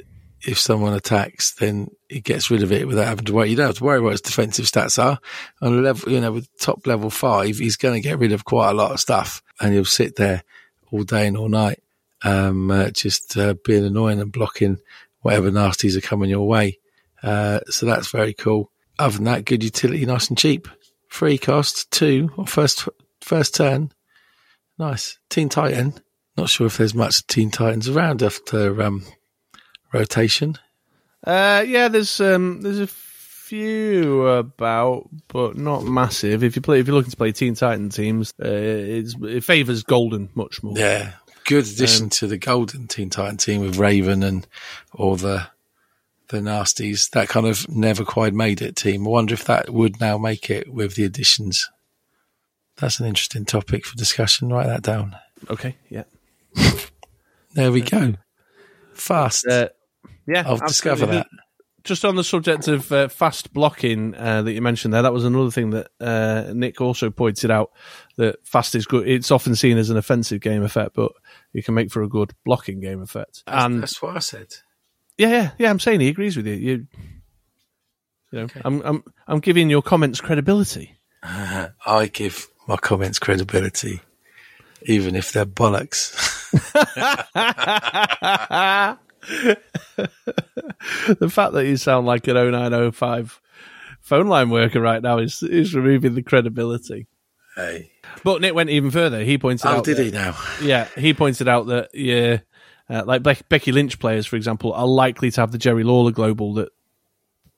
[0.46, 3.50] if someone attacks, then it gets rid of it without having to worry.
[3.50, 5.18] You don't have to worry what his defensive stats are.
[5.60, 8.44] On a level, you know, with top level five, he's going to get rid of
[8.44, 10.42] quite a lot of stuff and he'll sit there
[10.90, 11.80] all day and all night,
[12.24, 14.78] um, uh, just uh, being annoying and blocking
[15.20, 16.78] whatever nasties are coming your way.
[17.22, 18.70] Uh, so that's very cool.
[18.98, 20.68] Other than that, good utility, nice and cheap.
[21.08, 22.88] Free cost, two, or first,
[23.20, 23.92] first turn.
[24.78, 25.18] Nice.
[25.28, 25.94] Teen Titan.
[26.36, 29.04] Not sure if there's much Teen Titans around after, um,
[29.92, 30.56] rotation.
[31.24, 36.42] Uh, yeah, there's um, there's a few about, but not massive.
[36.42, 39.82] If you play, if you're looking to play Teen Titan teams, uh, it's, it favors
[39.82, 40.76] Golden much more.
[40.76, 41.12] Yeah.
[41.44, 44.46] Good addition to the Golden Teen Titan team with Raven and
[44.94, 45.46] all the
[46.32, 47.10] the nasties.
[47.10, 49.06] That kind of never quite made it team.
[49.06, 51.70] I wonder if that would now make it with the additions.
[52.76, 54.48] That's an interesting topic for discussion.
[54.52, 55.16] Write that down.
[55.50, 56.04] Okay, yeah,
[57.54, 58.14] There we go.
[58.94, 59.46] Fast.
[59.46, 59.68] uh,
[60.26, 60.44] yeah.
[60.46, 61.26] I'll discover that.
[61.84, 65.24] Just on the subject of uh, fast blocking uh, that you mentioned there, that was
[65.24, 67.72] another thing that uh, Nick also pointed out
[68.18, 69.08] that fast is good.
[69.08, 71.10] It's often seen as an offensive game effect, but
[71.52, 73.42] you can make for a good blocking game effect.
[73.48, 74.54] and That's what I said.
[75.18, 75.70] Yeah, yeah, yeah.
[75.70, 76.54] I'm saying he agrees with you.
[76.54, 76.86] You,
[78.32, 80.96] you know, I'm, I'm, I'm giving your comments credibility.
[81.22, 84.00] Uh, I give my comments credibility,
[84.82, 86.12] even if they're bollocks.
[91.18, 93.40] the fact that you sound like an 0905
[94.00, 97.06] phone line worker right now is is removing the credibility.
[97.56, 97.90] Hey.
[98.24, 99.22] But Nick went even further.
[99.22, 100.36] He pointed Oh, out did that- he now?
[100.62, 102.38] Yeah, he pointed out that yeah,
[102.92, 106.10] uh, like Bec- Becky Lynch players, for example, are likely to have the Jerry Lawler
[106.10, 106.68] global that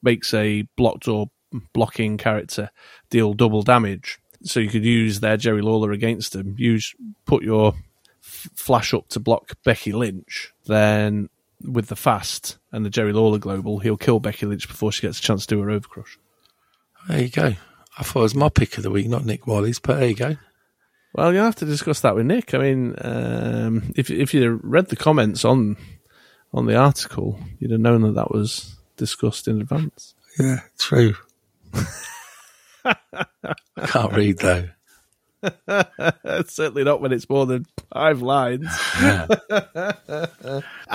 [0.03, 1.26] makes a blocked or
[1.72, 2.70] blocking character
[3.11, 4.18] deal double damage.
[4.45, 6.55] So you could use their Jerry Lawler against them.
[6.57, 7.74] Use put your
[8.22, 11.28] f- flash up to block Becky Lynch, then
[11.62, 15.18] with the fast and the Jerry Lawler global, he'll kill Becky Lynch before she gets
[15.18, 16.16] a chance to do her overcrush.
[17.09, 17.55] There you go.
[17.99, 20.14] I thought it was my pick of the week, not Nick Wally's, but there you
[20.14, 20.37] go.
[21.15, 22.55] Well, you'll have to discuss that with Nick.
[22.55, 25.77] I mean, um, if if you read the comments on
[26.53, 30.15] on the article, you'd have known that that was discussed in advance.
[30.39, 31.15] Yeah, true.
[32.85, 32.97] I
[33.87, 34.69] can't read though.
[36.47, 38.67] Certainly not when it's more than five lines.
[39.01, 39.31] and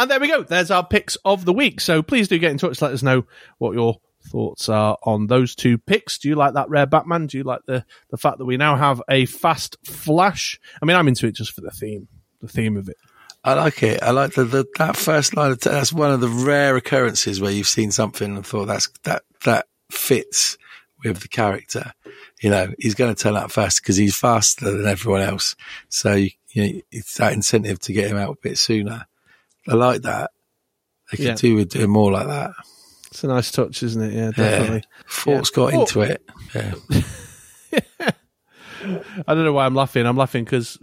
[0.09, 0.43] there we go.
[0.43, 1.79] There's our picks of the week.
[1.79, 2.81] So please do get in touch.
[2.81, 3.25] Let us know
[3.57, 6.17] what your thoughts are on those two picks.
[6.17, 7.27] Do you like that rare Batman?
[7.27, 10.59] Do you like the the fact that we now have a fast flash?
[10.81, 12.07] I mean, I'm into it just for the theme,
[12.41, 12.97] the theme of it.
[13.43, 14.03] I like it.
[14.03, 15.51] I like the, the that first line.
[15.51, 18.89] Of t- that's one of the rare occurrences where you've seen something and thought that's
[19.03, 20.57] that that fits
[21.03, 21.93] with the character.
[22.41, 25.55] You know, he's going to turn up fast because he's faster than everyone else.
[25.87, 29.05] So you know, it's that incentive to get him out a bit sooner.
[29.67, 30.31] I like that.
[31.11, 31.35] They could Yeah.
[31.35, 32.51] do with doing more like that.
[33.11, 34.13] It's a nice touch, isn't it?
[34.13, 34.31] Yeah, Yeah.
[34.49, 34.83] definitely.
[35.05, 36.21] Forks got into it.
[36.53, 36.73] Yeah.
[39.27, 40.05] I don't know why I'm laughing.
[40.05, 40.77] I'm laughing because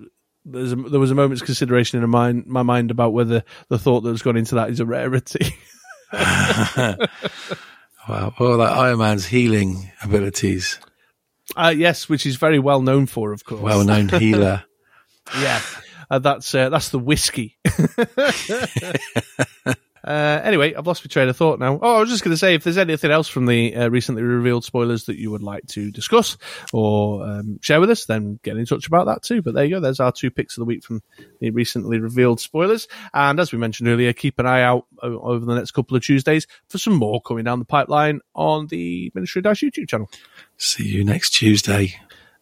[0.44, 4.00] there's a, there was a moment's consideration in my, my mind about whether the thought
[4.02, 5.54] that has gone into that is a rarity.
[8.08, 8.32] Wow.
[8.38, 10.78] Well, like Iron Man's healing abilities.
[11.56, 13.60] uh, yes, which is very well known for, of course.
[13.60, 14.62] Well known healer.
[15.40, 15.60] yeah,
[16.08, 17.58] uh, that's uh, that's the whiskey.
[20.06, 21.80] Uh, anyway, I've lost my train of thought now.
[21.82, 24.22] Oh, I was just going to say, if there's anything else from the uh, recently
[24.22, 26.36] revealed spoilers that you would like to discuss
[26.72, 29.42] or um, share with us, then get in touch about that too.
[29.42, 29.80] But there you go.
[29.80, 31.02] There's our two picks of the week from
[31.40, 32.86] the recently revealed spoilers.
[33.12, 36.04] And as we mentioned earlier, keep an eye out o- over the next couple of
[36.04, 40.08] Tuesdays for some more coming down the pipeline on the Ministry of Dice YouTube channel.
[40.56, 41.94] See you next Tuesday.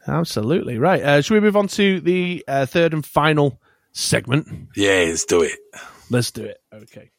[0.06, 0.78] Absolutely.
[0.78, 1.02] Right.
[1.02, 3.58] Uh, should we move on to the uh, third and final
[3.92, 4.68] segment?
[4.76, 5.58] Yeah, let's do it.
[6.10, 6.58] Let's do it.
[6.70, 7.10] Okay.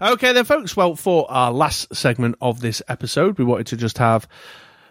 [0.00, 0.76] Okay, then, folks.
[0.76, 4.28] Well, for our last segment of this episode, we wanted to just have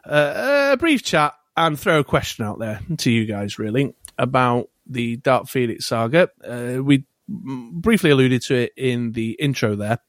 [0.04, 4.70] uh, a brief chat and throw a question out there to you guys, really, about
[4.88, 6.30] the Dark Phoenix saga.
[6.44, 10.00] Uh, we briefly alluded to it in the intro there.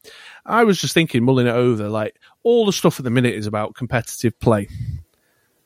[0.44, 3.46] I was just thinking, mulling it over, like all the stuff at the minute is
[3.46, 4.68] about competitive play.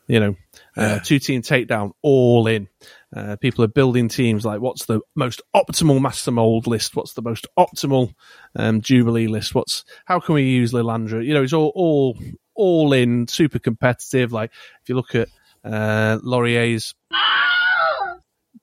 [0.09, 0.37] You know,
[0.77, 2.69] uh, two team takedown, all in.
[3.15, 6.95] Uh, people are building teams like what's the most optimal master mold list?
[6.95, 8.15] What's the most optimal
[8.55, 9.55] um, Jubilee list?
[9.55, 11.25] What's how can we use Lilandra?
[11.25, 12.17] You know, it's all all
[12.55, 14.33] all in, super competitive.
[14.33, 14.53] Like
[14.83, 15.29] if you look at
[15.65, 16.95] uh, Laurier's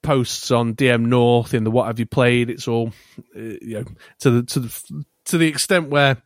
[0.01, 2.93] posts on DM North in the What Have You Played, it's all
[3.35, 3.85] uh, you know
[4.19, 6.21] to the to the to the extent where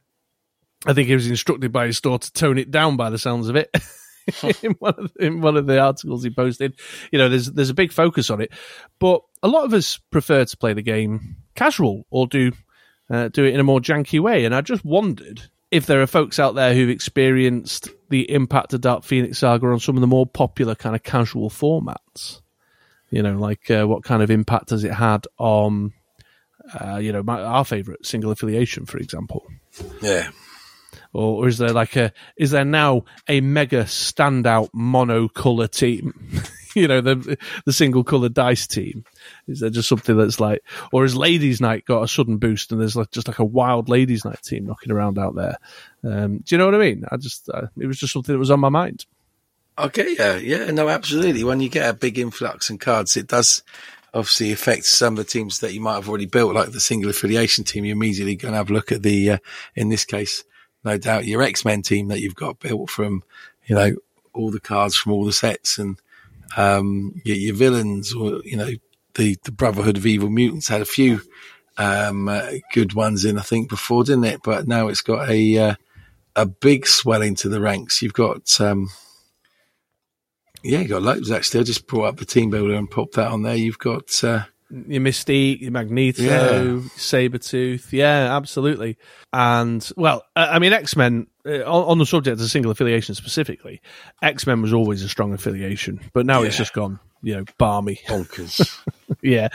[0.86, 3.49] I think he was instructed by his store to tone it down by the sounds
[3.49, 3.76] of it.
[4.63, 6.80] in one of the, in one of the articles he posted,
[7.11, 8.51] you know, there's there's a big focus on it,
[8.99, 12.51] but a lot of us prefer to play the game casual or do
[13.09, 14.45] uh, do it in a more janky way.
[14.45, 18.82] And I just wondered if there are folks out there who've experienced the impact of
[18.82, 22.41] Dark Phoenix Saga on some of the more popular kind of casual formats.
[23.09, 25.91] You know, like uh, what kind of impact has it had on,
[26.80, 29.45] uh, you know, my, our favorite single affiliation, for example
[30.01, 30.30] Yeah.
[31.14, 36.14] Or, or is there like a is there now a mega standout monocolor team?
[36.74, 39.04] You know the the single color dice team.
[39.46, 40.64] Is there just something that's like
[40.94, 43.89] or has ladies night got a sudden boost and there's like just like a wild
[43.89, 45.58] ladies night team knocking around out there?
[46.06, 47.04] Um, do you know what i mean?
[47.12, 49.06] I just uh, it was just something that was on my mind.
[49.78, 51.44] Okay, yeah, yeah, no, absolutely.
[51.44, 53.64] When you get a big influx in cards, it does
[54.14, 57.10] obviously affect some of the teams that you might have already built, like the single
[57.10, 57.86] affiliation team.
[57.86, 59.38] You're immediately going to have a look at the, uh,
[59.76, 60.44] in this case,
[60.84, 63.24] no doubt your X Men team that you've got built from,
[63.66, 63.96] you know,
[64.34, 66.00] all the cards from all the sets and
[66.58, 68.72] um, your, your villains, or you know,
[69.16, 71.22] the the Brotherhood of Evil Mutants had a few
[71.78, 74.42] um, uh, good ones in, I think, before, didn't it?
[74.44, 75.76] But now it's got a uh,
[76.36, 78.02] a big swelling to the ranks.
[78.02, 78.90] You've got um,
[80.64, 81.62] yeah, you got loads actually.
[81.62, 83.56] I just brought up the team builder and popped that on there.
[83.56, 84.46] You've got uh,
[84.88, 86.61] your Mystique, your Magneto, Yeah.
[86.97, 87.91] Sabretooth.
[87.91, 88.97] Yeah, absolutely.
[89.34, 93.82] And, well, I mean, X Men, uh, on, on the subject of single affiliation specifically,
[94.22, 97.99] X Men was always a strong affiliation, but now it's just gone, you know, barmy.
[98.07, 98.80] bonkers.
[99.22, 99.49] yeah,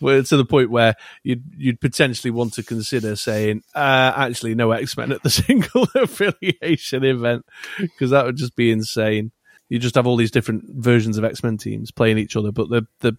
[0.00, 4.70] well, to the point where you'd you'd potentially want to consider saying, uh, actually, no
[4.72, 7.44] X Men at the single affiliation event
[7.78, 9.32] because that would just be insane.
[9.68, 12.68] You just have all these different versions of X Men teams playing each other, but
[12.68, 13.16] the the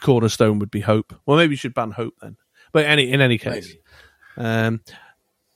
[0.00, 1.14] cornerstone would be Hope.
[1.26, 2.36] Well, maybe you should ban Hope then.
[2.72, 3.74] But any in any case,
[4.36, 4.80] um,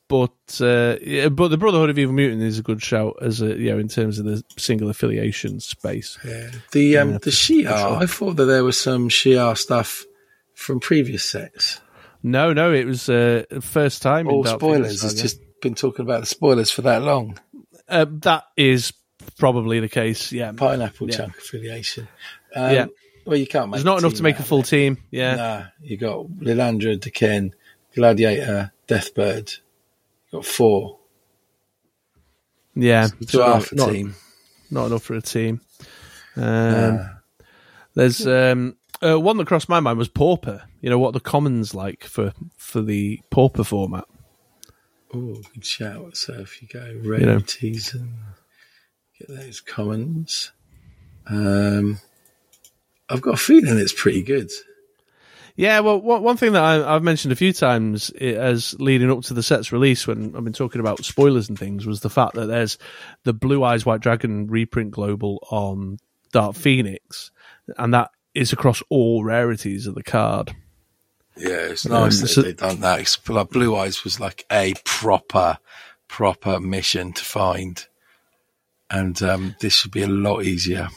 [0.09, 3.47] but uh, yeah, but the Brotherhood of Evil Mutant is a good shout as a
[3.57, 6.19] you know in terms of the single affiliation space.
[6.25, 6.51] Yeah.
[6.73, 7.97] The um, the Shi'ar, sure.
[7.97, 10.05] I thought that there was some Shi'ar stuff
[10.55, 11.81] from previous sets.
[12.23, 14.29] No, no, it was uh, first time.
[14.29, 15.03] All spoilers.
[15.03, 17.39] It's just been talking about the spoilers for that long.
[17.89, 18.93] Uh, that is
[19.39, 20.33] probably the case.
[20.33, 21.17] Yeah, Pineapple Yeah.
[21.17, 22.09] chunk affiliation.
[22.55, 22.87] Um, Yeah.
[23.27, 24.99] Well, you can't make there's not enough to make a full team.
[25.11, 27.53] Yeah, Nah, you got Lilandra, D'Ken,
[27.95, 29.59] Gladiator, Deathbird.
[30.31, 30.99] You got four.
[32.75, 34.15] yeah, To half a not, team.
[34.71, 35.61] not enough for a team.
[36.37, 37.11] Um,
[37.95, 40.63] There's um, uh, one that crossed my mind was Pauper.
[40.81, 44.05] You know what the commons like for for the Pauper format.
[45.15, 46.17] Oh, good shout.
[46.17, 47.37] So if you go You know.
[47.37, 48.15] and
[49.19, 50.53] get those commons.
[51.27, 51.99] Um,
[53.09, 54.51] I've got a feeling it's pretty good.
[55.59, 59.35] Yeah, well, one, thing that I, I've mentioned a few times as leading up to
[59.35, 62.45] the set's release, when I've been talking about spoilers and things, was the fact that
[62.47, 62.77] there's
[63.25, 65.97] the Blue Eyes White Dragon reprint global on
[66.31, 67.31] Dark Phoenix,
[67.79, 70.55] and that is across all rarities of the card.
[71.39, 73.19] Yeah, it's Um, nice that so- they've done that.
[73.27, 75.57] Like Blue Eyes was like a proper,
[76.07, 77.83] proper mission to find.
[78.91, 80.89] And um, this should be a lot easier.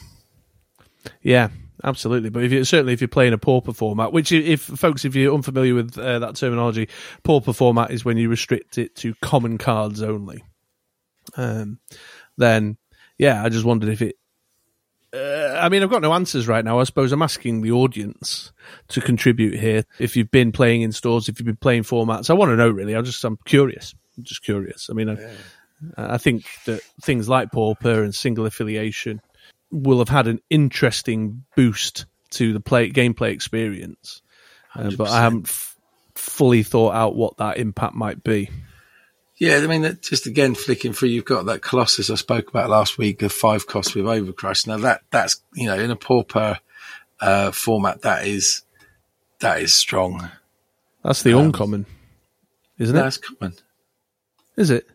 [1.22, 1.48] Yeah,
[1.84, 2.30] absolutely.
[2.30, 5.34] But if you certainly if you're playing a pauper format, which if folks, if you're
[5.34, 6.90] unfamiliar with uh, that terminology,
[7.24, 10.44] pauper format is when you restrict it to common cards only.
[11.36, 11.80] Um,
[12.38, 12.78] then
[13.18, 14.16] yeah, I just wondered if it.
[15.12, 16.80] Uh, I mean, I've got no answers right now.
[16.80, 18.52] I suppose I'm asking the audience
[18.90, 19.84] to contribute here.
[19.98, 22.70] If you've been playing in stores, if you've been playing formats, I want to know.
[22.70, 23.96] Really, I just I'm curious.
[24.18, 24.90] I'm just curious.
[24.90, 25.34] I mean, I,
[25.98, 29.22] I think that things like pauper and single affiliation
[29.72, 34.22] will have had an interesting boost to the play gameplay experience,
[34.76, 35.76] uh, but I haven't f-
[36.16, 38.50] fully thought out what that impact might be.
[39.38, 42.98] Yeah, I mean, just again flicking through, you've got that Colossus I spoke about last
[42.98, 44.68] week, of five costs with Overcrush.
[44.68, 46.60] Now that that's you know in a pauper
[47.22, 48.64] uh, format, that is
[49.40, 50.30] that is strong.
[51.04, 51.86] That's the uncommon,
[52.78, 53.00] isn't it?
[53.00, 53.56] That's common.
[54.58, 54.86] Is it?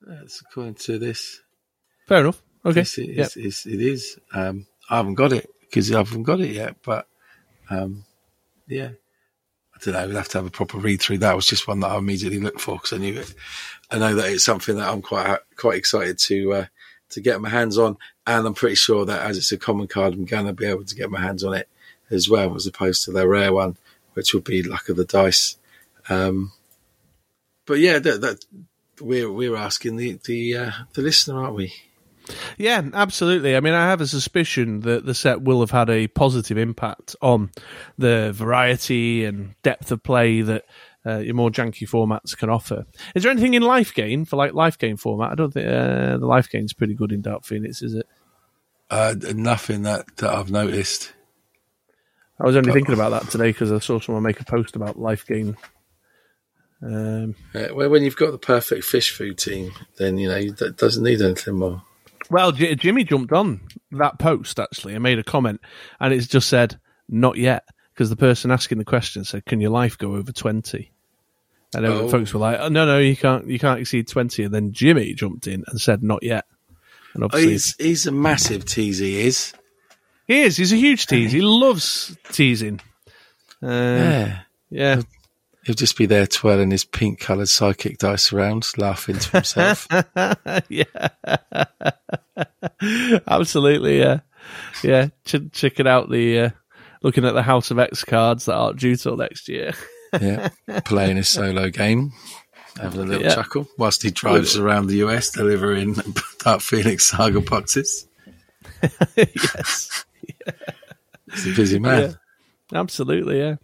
[0.00, 1.40] That's according to this.
[2.08, 2.42] Fair enough.
[2.64, 2.80] Okay.
[2.80, 3.26] Yes, it Yep.
[3.26, 3.36] is.
[3.36, 4.18] it's- it is.
[4.32, 7.06] Um, I haven't got it because I haven't got it yet, but
[7.70, 8.04] um,
[8.68, 8.90] yeah,
[9.74, 10.06] I don't know.
[10.08, 11.18] We'll have to have a proper read through.
[11.18, 13.32] That was just one that I immediately looked for because I knew it.
[13.90, 16.66] I know that it's something that I'm quite quite excited to uh,
[17.10, 17.96] to get my hands on,
[18.26, 20.84] and I'm pretty sure that as it's a common card, I'm going to be able
[20.84, 21.68] to get my hands on it
[22.10, 23.76] as well, as opposed to the rare one,
[24.14, 25.56] which would be luck of the dice.
[26.08, 26.52] Um,
[27.66, 28.44] but yeah, that, that
[29.00, 31.72] we're we're asking the the uh, the listener, aren't we?
[32.58, 33.56] Yeah, absolutely.
[33.56, 37.16] I mean, I have a suspicion that the set will have had a positive impact
[37.22, 37.50] on
[37.98, 40.64] the variety and depth of play that
[41.06, 42.84] uh, your more janky formats can offer.
[43.14, 45.32] Is there anything in Life Gain for like Life Gain format?
[45.32, 48.06] I don't think uh, the Life Gain's pretty good in Dark Phoenix, is it?
[48.90, 51.12] Uh, nothing that, that I've noticed.
[52.38, 54.98] I was only thinking about that today because I saw someone make a post about
[54.98, 55.56] Life Gain.
[56.82, 60.52] Um, Uh, well, when you've got the perfect fish food team, then you know you-
[60.52, 61.82] that doesn't need anything more.
[62.30, 63.60] Well, J- Jimmy jumped on
[63.92, 65.60] that post actually and made a comment,
[65.98, 66.78] and it's just said
[67.08, 67.64] not yet
[67.94, 70.90] because the person asking the question said, "Can your life go over 20?
[71.74, 72.08] And then Oh.
[72.08, 73.46] folks were like, oh, "No, no, you can't.
[73.46, 74.42] You can't exceed 20.
[74.44, 76.44] And then Jimmy jumped in and said, "Not yet."
[77.14, 78.98] And Oh, obviously, he's he's a massive tease.
[78.98, 79.52] He is.
[80.26, 80.56] he is.
[80.56, 81.30] He's a huge tease.
[81.32, 82.80] He loves teasing.
[83.62, 84.38] Uh, Yeah,
[84.70, 85.02] yeah.
[85.64, 89.86] He'll just be there twirling his pink coloured psychic dice around, laughing to himself.
[90.68, 90.84] yeah,
[93.26, 93.98] absolutely.
[93.98, 94.20] Yeah,
[94.82, 95.08] yeah.
[95.24, 96.50] Ch- checking out the uh,
[97.02, 99.72] looking at the House of X cards that aren't due till next year.
[100.20, 100.48] yeah,
[100.84, 102.12] playing his solo game,
[102.80, 103.34] having a little Yeah.
[103.34, 105.96] chuckle whilst he drives around the US delivering
[106.40, 108.06] Dark Phoenix Saga boxes.
[109.16, 110.04] yes,
[111.32, 112.16] He's a busy man.
[112.74, 113.38] absolutely.
[113.38, 113.56] Yeah.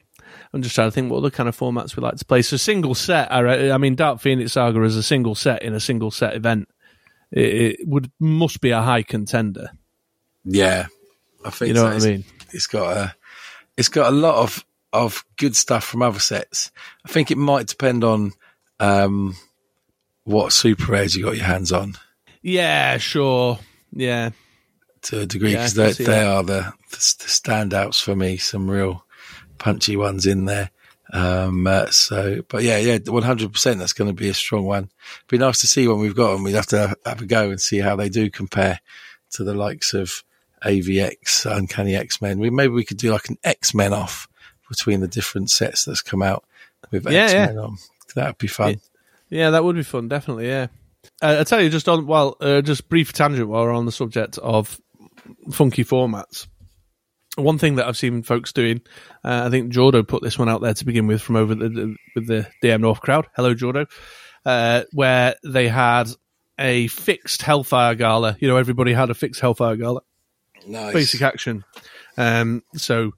[0.57, 2.42] I'm just trying to think what other kind of formats we like to play.
[2.42, 3.30] So single set.
[3.30, 6.68] I, I mean, Dark Phoenix Saga is a single set in a single set event.
[7.30, 9.70] It, it would must be a high contender.
[10.44, 10.86] Yeah,
[11.44, 11.94] I think You know so.
[11.94, 12.24] what I mean?
[12.52, 13.14] It's got a,
[13.76, 16.70] it's got a lot of of good stuff from other sets.
[17.04, 18.32] I think it might depend on
[18.80, 19.34] um,
[20.24, 21.96] what super rares you got your hands on
[22.42, 23.59] Yeah, sure.
[23.92, 24.30] Yeah,
[25.02, 26.26] to a degree because can they they that.
[26.26, 28.36] are the the standouts for me.
[28.36, 29.04] Some real
[29.59, 30.70] punchy ones in there.
[31.12, 34.90] Um, uh, so, but yeah, yeah, 100% that's going to be a strong one.
[35.28, 36.42] Be nice to see when we've got them.
[36.42, 38.80] We'd have to have a go and see how they do compare
[39.32, 40.24] to the likes of
[40.64, 42.38] AVX, Uncanny X-Men.
[42.38, 44.28] We, maybe we could do like an X-Men off
[44.68, 46.44] between the different sets that's come out
[46.90, 47.76] with Yeah, X-Men on.
[48.14, 48.80] That'd be fun.
[49.28, 50.48] Yeah, that would be fun, definitely.
[50.48, 50.68] Yeah,
[51.22, 53.92] uh, I tell you, just on well, uh, just brief tangent while we're on the
[53.92, 54.80] subject of
[55.50, 56.46] funky formats.
[57.37, 58.80] One thing that I've seen folks doing,
[59.24, 61.68] uh, I think Jordo put this one out there to begin with from over the,
[61.68, 63.26] the with the DM North crowd.
[63.37, 63.87] Hello, Jordo,
[64.45, 66.09] uh, where they had
[66.59, 68.37] a fixed Hellfire Gala.
[68.41, 70.01] You know, everybody had a fixed Hellfire Gala
[70.66, 70.95] Nice.
[70.95, 71.64] basic action.
[72.16, 73.12] Um, so,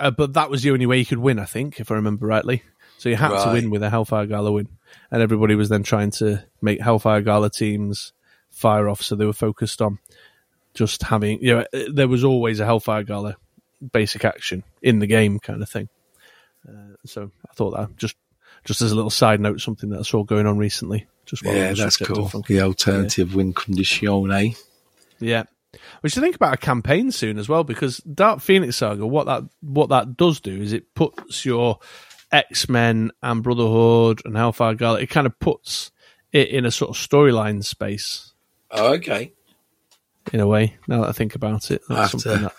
[0.00, 2.26] uh, but that was the only way you could win, I think, if I remember
[2.26, 2.62] rightly.
[2.98, 4.68] So you had to win with a Hellfire Gala win,
[5.10, 8.12] and everybody was then trying to make Hellfire Gala teams
[8.48, 9.02] fire off.
[9.02, 9.98] So they were focused on
[10.72, 13.36] just having, you know, uh, there was always a Hellfire Gala
[13.90, 15.88] basic action in the game, kind of thing.
[16.68, 18.16] Uh, so I thought that just
[18.64, 21.06] just as a little side note, something that I saw going on recently.
[21.26, 22.28] Just while Yeah, that's cool.
[22.46, 24.50] The alternative win condition, eh?
[25.18, 25.44] yeah.
[26.02, 29.42] We should think about a campaign soon as well, because Dark Phoenix Saga, what that
[29.62, 31.78] what that does do is it puts your
[32.30, 35.90] X Men and Brotherhood and Hellfire Gala, it kind of puts
[36.30, 38.32] it in a sort of storyline space
[38.70, 39.32] Oh, okay.
[40.32, 40.76] in a way.
[40.86, 42.54] Now that I think about it, that's something to- that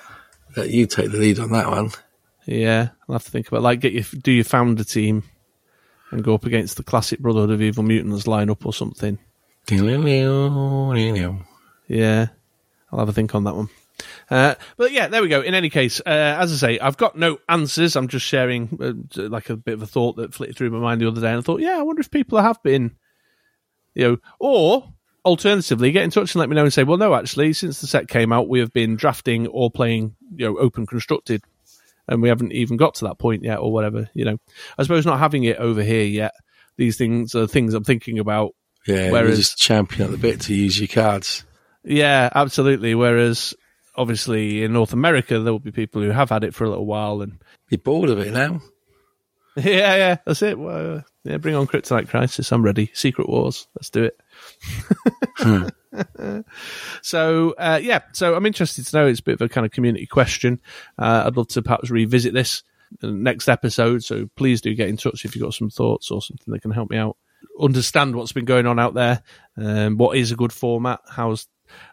[0.56, 1.92] Let you take the lead on that one.
[2.46, 5.24] yeah, I'll have to think about like get your do your founder team
[6.12, 9.18] and go up against the classic Brotherhood of Evil Mutants lineup or something.
[11.88, 12.28] Yeah,
[12.92, 13.70] I'll have a think on that one.
[14.30, 15.42] Uh, but yeah, there we go.
[15.42, 17.96] In any case, uh, as I say, I've got no answers.
[17.96, 21.02] I'm just sharing uh, like a bit of a thought that flicked through my mind
[21.02, 22.96] the other day, and I thought, yeah, I wonder if people have been,
[23.94, 24.94] you know, or
[25.26, 27.88] alternatively, get in touch and let me know and say, well, no, actually, since the
[27.88, 31.44] set came out, we have been drafting or playing, you know, open constructed,
[32.08, 34.10] and we haven't even got to that point yet, or whatever.
[34.14, 34.38] You know,
[34.78, 36.34] I suppose not having it over here yet.
[36.78, 38.56] These things are things I'm thinking about
[38.88, 41.46] Yeah, Whereas- just champion at the bit to use your cards.
[41.86, 42.96] Yeah, absolutely.
[42.96, 43.54] Whereas,
[43.96, 46.86] obviously, in North America, there will be people who have had it for a little
[46.86, 48.62] while, and You're bored of it now.
[49.56, 50.58] yeah, yeah, that's it.
[50.58, 52.52] Well, yeah, bring on Kryptonite Crisis.
[52.52, 52.90] I'm ready.
[52.94, 53.68] Secret Wars.
[53.76, 54.20] Let's do it.
[57.02, 59.08] so, uh, yeah, so I'm interested to know.
[59.08, 60.60] It's a bit of a kind of community question.
[60.98, 62.64] Uh, I'd love to perhaps revisit this
[63.02, 64.04] next episode.
[64.04, 66.72] So please do get in touch if you've got some thoughts or something that can
[66.72, 67.18] help me out.
[67.60, 69.22] Understand what's been going on out there.
[69.58, 71.02] Um, what is a good format?
[71.08, 71.48] How's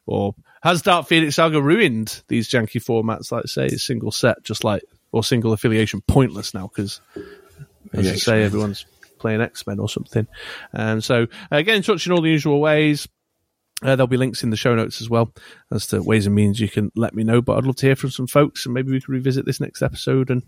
[0.07, 3.33] or has Dark Phoenix Saga ruined these janky formats?
[3.33, 4.83] Like say, single set, just like
[5.13, 7.01] or single affiliation, pointless now because
[7.93, 8.87] as Yeah, I say, everyone's
[9.21, 10.27] playing X Men or something.
[10.73, 13.07] And so, uh, get in touch in all the usual ways.
[13.83, 15.33] Uh, there'll be links in the show notes as well
[15.71, 17.41] as to ways and means you can let me know.
[17.41, 19.81] But I'd love to hear from some folks, and maybe we can revisit this next
[19.81, 20.43] episode and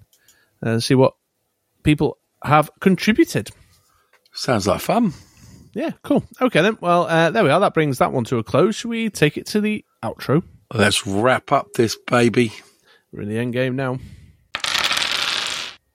[0.63, 1.15] uh, see what
[1.83, 3.51] people have contributed.
[4.35, 5.13] Sounds like fun.
[5.75, 6.25] Yeah, cool.
[6.41, 6.77] Okay, then.
[6.81, 7.61] Well, uh, there we are.
[7.61, 8.77] That brings that one to a close.
[8.77, 10.43] Should we take it to the outro?
[10.73, 12.53] Let's wrap up this baby.
[13.13, 13.99] We're in the end game now.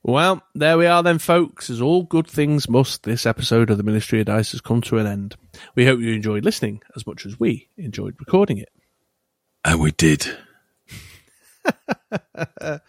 [0.08, 1.70] Well, there we are then, folks.
[1.70, 5.00] As all good things must, this episode of the Ministry of Dice has come to
[5.00, 5.36] an end.
[5.76, 8.70] We hope you enjoyed listening as much as we enjoyed recording it.
[9.66, 10.26] And we did.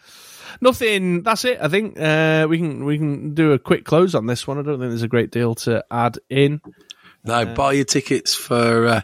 [0.61, 1.23] Nothing.
[1.23, 1.57] That's it.
[1.59, 4.57] I think uh, we can we can do a quick close on this one.
[4.57, 6.61] I don't think there's a great deal to add in.
[7.25, 9.01] No, buy your tickets for uh,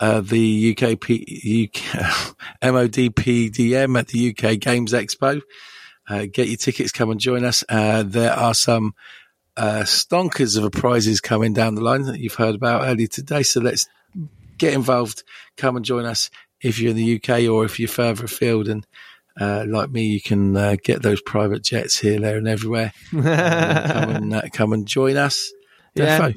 [0.00, 5.42] uh, the UK, P- UK MODPDM at the UK Games Expo.
[6.10, 7.62] Uh, get your tickets, come and join us.
[7.68, 8.94] Uh, there are some
[9.56, 13.44] uh, stonkers of prizes coming down the line that you've heard about earlier today.
[13.44, 13.86] So let's
[14.58, 15.22] get involved.
[15.56, 16.28] Come and join us
[16.60, 18.68] if you're in the UK or if you're further afield.
[18.68, 18.84] And
[19.40, 22.92] uh, like me, you can uh, get those private jets here, there, and everywhere.
[23.10, 25.52] come and uh, come and join us.
[25.94, 26.32] Yeah.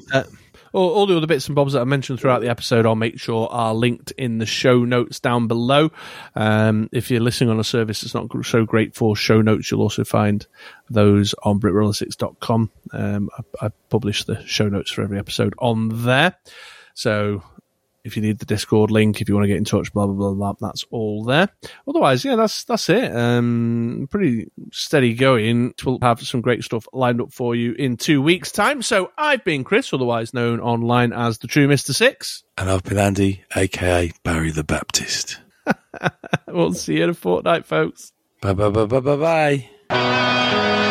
[0.74, 3.18] All, all the other bits and bobs that I mentioned throughout the episode, I'll make
[3.18, 5.90] sure are linked in the show notes down below.
[6.34, 9.82] Um, if you're listening on a service that's not so great for show notes, you'll
[9.82, 10.46] also find
[10.90, 12.70] those on BritRoller6.com.
[12.92, 16.34] Um, I, I publish the show notes for every episode on there.
[16.94, 17.42] So
[18.04, 20.32] if you need the Discord link, if you want to get in touch, blah blah
[20.32, 21.48] blah blah, that's all there.
[21.88, 23.14] Otherwise, yeah, that's that's it.
[23.14, 25.74] Um, pretty steady going.
[25.84, 28.82] We'll have some great stuff lined up for you in two weeks' time.
[28.82, 32.44] So I've been Chris, otherwise known online as the True Mister Six.
[32.58, 35.40] And I've been Andy, aka Barry the Baptist.
[36.46, 38.12] We'll see you in a fortnight, folks.
[38.40, 39.16] Bye bye bye bye bye
[39.88, 40.90] bye.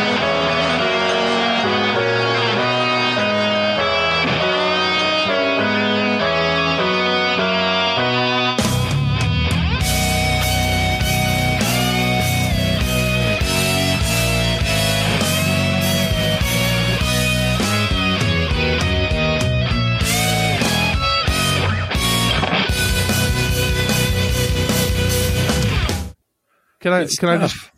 [26.84, 27.72] Can I Good can I just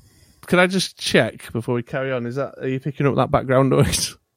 [0.47, 2.25] can I just check before we carry on?
[2.25, 4.17] Is that are you picking up that background noise?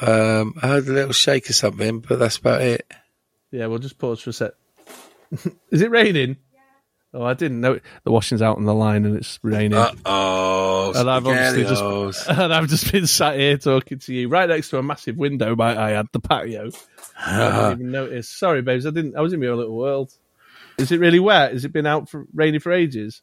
[0.00, 2.84] Um, I heard a little shake or something, but that's about it.
[3.52, 4.50] Yeah, we'll just pause for a sec.
[5.70, 6.36] Is it raining?
[7.12, 7.78] Oh, I didn't know.
[8.02, 9.78] The washing's out on the line and it's raining.
[9.78, 14.28] Uh oh, and I've obviously just and I've just been sat here talking to you
[14.28, 15.54] right next to a massive window.
[15.54, 16.70] Might I add the patio?
[17.16, 18.28] I didn't even notice.
[18.28, 18.84] Sorry, babes.
[18.84, 19.16] I didn't.
[19.16, 20.12] I was in my own little world.
[20.78, 21.52] Is it really wet?
[21.52, 23.22] Has it been out for rainy for ages?